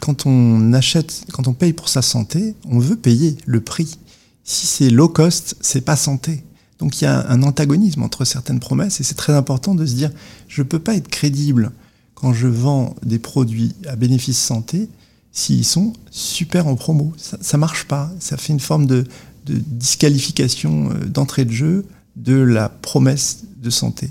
quand 0.00 0.26
on 0.26 0.72
achète, 0.72 1.24
quand 1.32 1.46
on 1.46 1.52
paye 1.52 1.72
pour 1.72 1.88
sa 1.88 2.02
santé, 2.02 2.56
on 2.66 2.78
veut 2.78 2.96
payer 2.96 3.36
le 3.46 3.60
prix. 3.60 3.98
Si 4.42 4.66
c'est 4.66 4.90
low 4.90 5.08
cost, 5.08 5.56
c'est 5.60 5.82
pas 5.82 5.96
santé. 5.96 6.42
Donc 6.78 7.00
il 7.00 7.04
y 7.04 7.06
a 7.06 7.28
un 7.30 7.42
antagonisme 7.42 8.02
entre 8.02 8.24
certaines 8.24 8.60
promesses 8.60 9.00
et 9.00 9.04
c'est 9.04 9.14
très 9.14 9.34
important 9.34 9.74
de 9.74 9.86
se 9.86 9.94
dire 9.94 10.10
je 10.48 10.62
ne 10.62 10.66
peux 10.66 10.78
pas 10.78 10.94
être 10.94 11.08
crédible 11.08 11.72
quand 12.14 12.32
je 12.32 12.48
vends 12.48 12.94
des 13.04 13.18
produits 13.18 13.74
à 13.86 13.96
bénéfice 13.96 14.38
santé 14.38 14.88
s'ils 15.32 15.64
sont 15.64 15.92
super 16.10 16.66
en 16.68 16.76
promo. 16.76 17.12
Ça 17.18 17.38
ne 17.52 17.60
marche 17.60 17.84
pas. 17.84 18.10
Ça 18.20 18.36
fait 18.36 18.52
une 18.52 18.60
forme 18.60 18.86
de, 18.86 19.04
disqualification 19.44 20.90
euh, 20.90 21.04
d'entrée 21.04 21.44
de 21.44 21.50
jeu 21.50 21.84
de 22.16 22.34
la 22.36 22.68
promesse 22.68 23.44
de 23.62 23.68
santé. 23.68 24.10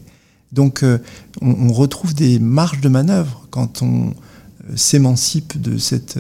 Donc 0.52 0.84
euh, 0.84 1.00
on, 1.42 1.72
retrouve 1.74 2.14
des 2.14 2.38
marges 2.38 2.82
de 2.82 2.90
manœuvre 2.90 3.48
quand 3.50 3.82
on 3.82 4.10
euh, 4.10 4.76
s'émancipe 4.76 5.60
de 5.60 5.78
cette... 5.78 6.20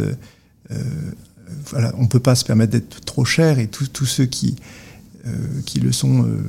voilà, 1.69 1.93
on 1.97 2.03
ne 2.03 2.07
peut 2.07 2.19
pas 2.19 2.33
se 2.33 2.43
permettre 2.43 2.71
d'être 2.71 3.01
trop 3.01 3.25
cher 3.25 3.59
et 3.59 3.67
tous 3.67 4.05
ceux 4.05 4.25
qui 4.25 4.55
qui 5.65 5.79
le 5.79 5.91
sont 5.91 6.23
euh, 6.23 6.41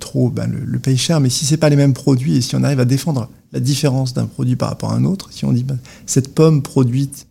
trop, 0.00 0.30
ben, 0.30 0.50
le, 0.50 0.78
payent 0.78 0.96
cher. 0.96 1.20
Mais 1.20 1.28
si 1.28 1.44
c'est 1.44 1.58
pas 1.58 1.68
les 1.68 1.76
mêmes 1.76 1.92
produits 1.92 2.36
et 2.36 2.40
si 2.40 2.56
on 2.56 2.62
arrive 2.62 2.80
à 2.80 2.86
défendre 2.86 3.28
la 3.52 3.60
différence 3.60 4.14
d'un 4.14 4.26
produit 4.26 4.56
par 4.56 4.70
rapport 4.70 4.92
à 4.92 4.96
un 4.96 5.04
autre, 5.04 5.28
si 5.32 5.44
on 5.44 5.52
dit 5.52 5.64
ben, 5.64 5.78
cette 6.06 6.34
pomme 6.34 6.62
produite 6.62 7.26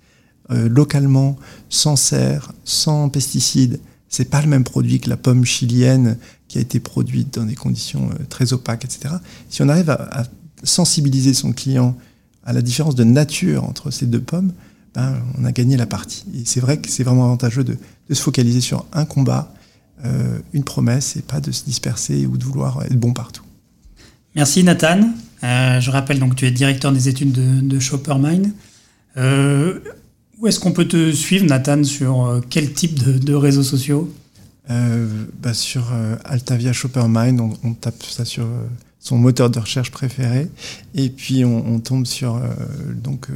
euh, 0.52 0.70
localement, 0.70 1.38
sans 1.70 1.96
serre, 1.96 2.52
sans 2.66 3.10
pesticides, 3.10 3.80
c'est 4.10 4.30
pas 4.30 4.42
le 4.42 4.48
même 4.48 4.64
produit 4.64 5.00
que 5.00 5.10
la 5.10 5.18
pomme 5.18 5.44
chilienne 5.44 6.18
qui 6.48 6.60
a 6.60 6.62
été 6.62 6.80
produite 6.80 7.34
dans 7.34 7.46
des 7.46 7.56
conditions 7.56 8.10
très 8.30 8.54
opaques, 8.54 8.86
etc. 8.86 9.16
Si 9.50 9.64
on 9.64 9.70
arrive 9.70 9.90
à, 9.90 10.24
sensibiliser 10.64 11.34
son 11.34 11.52
client 11.52 11.98
à 12.44 12.54
la 12.54 12.62
différence 12.62 12.96
de 12.96 13.04
nature 13.04 13.64
entre 13.64 13.92
ces 13.92 14.06
deux 14.06 14.22
pommes, 14.22 14.54
ben, 14.94 15.16
on 15.38 15.46
a 15.46 15.52
gagné 15.52 15.78
la 15.78 15.86
partie. 15.88 16.24
Et 16.36 16.44
c'est 16.46 16.60
vrai 16.60 16.78
que 16.78 16.90
c'est 16.90 17.04
vraiment 17.04 17.26
avantageux 17.26 17.64
de, 17.64 17.78
de, 18.10 18.14
se 18.14 18.22
focaliser 18.22 18.62
sur 18.62 18.86
un 18.94 19.06
combat 19.06 19.54
euh, 20.06 20.40
une 20.54 20.64
promesse 20.64 21.16
et 21.16 21.22
pas 21.22 21.40
de 21.40 21.52
se 21.52 21.64
disperser 21.66 22.26
ou 22.26 22.38
de 22.38 22.44
vouloir 22.44 22.84
être 22.84 22.98
bon 22.98 23.14
partout. 23.14 23.44
Merci 24.36 24.64
Nathan. 24.64 25.10
Euh, 25.44 25.80
je 25.80 25.92
rappelle 25.92 26.20
donc 26.20 26.32
que 26.32 26.36
tu 26.36 26.46
es 26.46 26.52
directeur 26.52 26.92
des 26.92 27.10
études 27.10 27.32
de, 27.32 27.62
de 27.62 27.80
Shoppermine. 27.80 28.54
Euh, 29.18 29.80
où 30.40 30.48
est-ce 30.48 30.60
qu'on 30.60 30.74
peut 30.74 30.88
te 30.88 31.12
suivre, 31.12 31.46
Nathan, 31.46 31.84
sur 31.84 32.42
quel 32.50 32.74
type 32.74 32.96
de, 32.96 33.34
réseaux 33.34 33.64
sociaux? 33.64 34.14
Bah 34.68 35.54
Sur 35.54 35.94
Altavia 36.26 36.74
Shoppermine, 36.74 37.40
on, 37.64 37.74
tape 37.74 38.04
ça 38.04 38.26
sur 38.26 38.46
son 39.00 39.18
moteur 39.18 39.50
de 39.50 39.60
recherche 39.60 39.92
préféré, 39.92 40.50
et 40.94 41.10
puis 41.10 41.46
on, 41.46 41.80
tombe 41.80 42.06
sur 42.06 42.42
donc, 43.02 43.28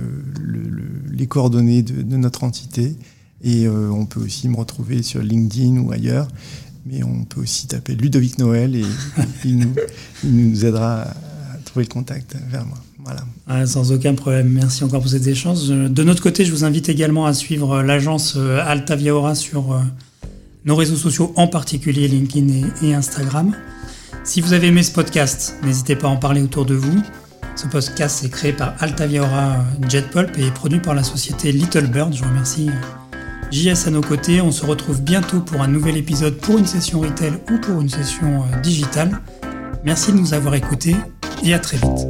les 1.09 1.27
coordonnées 1.27 1.83
de, 1.83 2.01
de, 2.01 2.17
notre 2.17 2.43
entité. 2.43 2.97
Et 3.43 3.65
euh, 3.65 3.89
on 3.89 4.05
peut 4.05 4.19
aussi 4.19 4.49
me 4.49 4.55
retrouver 4.55 5.01
sur 5.03 5.21
LinkedIn 5.21 5.77
ou 5.77 5.91
ailleurs. 5.91 6.27
Mais 6.85 7.03
on 7.03 7.23
peut 7.23 7.41
aussi 7.41 7.67
taper 7.67 7.95
Ludovic 7.95 8.37
Noël 8.39 8.75
et 8.75 8.85
il, 9.45 9.67
nous, 10.23 10.65
aidera 10.65 11.01
à 11.01 11.13
trouver 11.65 11.85
le 11.85 11.93
contact 11.93 12.35
vers 12.49 12.65
moi. 12.65 12.77
Voilà. 13.03 13.21
Ah, 13.47 13.65
sans 13.65 13.91
aucun 13.91 14.13
problème. 14.13 14.49
Merci 14.49 14.83
encore 14.83 15.01
pour 15.01 15.09
ces 15.09 15.29
échanges. 15.29 15.67
De 15.67 16.03
notre 16.03 16.21
côté, 16.21 16.45
je 16.45 16.51
vous 16.51 16.63
invite 16.63 16.89
également 16.89 17.25
à 17.25 17.33
suivre 17.33 17.81
l'agence 17.81 18.35
euh, 18.37 18.59
Altavia 18.65 19.15
Aura 19.15 19.35
sur 19.35 19.73
euh, 19.73 19.79
nos 20.65 20.75
réseaux 20.75 20.95
sociaux, 20.95 21.33
en 21.35 21.47
particulier 21.47 22.07
LinkedIn 22.07 22.67
et, 22.81 22.93
Instagram. 22.93 23.55
Si 24.23 24.41
vous 24.41 24.53
avez 24.53 24.67
aimé 24.67 24.83
ce 24.83 24.91
podcast, 24.91 25.55
n'hésitez 25.63 25.95
pas 25.95 26.07
à 26.07 26.11
en 26.11 26.17
parler 26.17 26.41
autour 26.41 26.65
de 26.65 26.75
vous. 26.75 27.01
Ce 27.55 27.67
podcast 27.67 28.23
est 28.23 28.29
créé 28.29 28.53
par 28.53 28.75
Altavia 28.79 29.23
Aura 29.23 29.65
Jetpulp 29.87 30.37
et 30.37 30.51
produit 30.51 30.79
par 30.79 30.93
la 30.93 31.03
société 31.03 31.51
Little 31.51 31.87
Bird. 31.87 32.13
Je 32.13 32.23
vous 32.23 32.29
remercie 32.29 32.69
JS 33.51 33.87
à 33.87 33.91
nos 33.91 34.01
côtés. 34.01 34.41
On 34.41 34.51
se 34.51 34.65
retrouve 34.65 35.01
bientôt 35.01 35.39
pour 35.39 35.61
un 35.61 35.67
nouvel 35.67 35.97
épisode 35.97 36.37
pour 36.37 36.57
une 36.57 36.65
session 36.65 36.99
retail 36.99 37.33
ou 37.51 37.57
pour 37.59 37.81
une 37.81 37.89
session 37.89 38.43
euh, 38.43 38.59
digitale. 38.61 39.19
Merci 39.83 40.11
de 40.11 40.17
nous 40.17 40.33
avoir 40.33 40.55
écoutés 40.55 40.95
et 41.43 41.53
à 41.53 41.59
très 41.59 41.77
vite. 41.77 42.07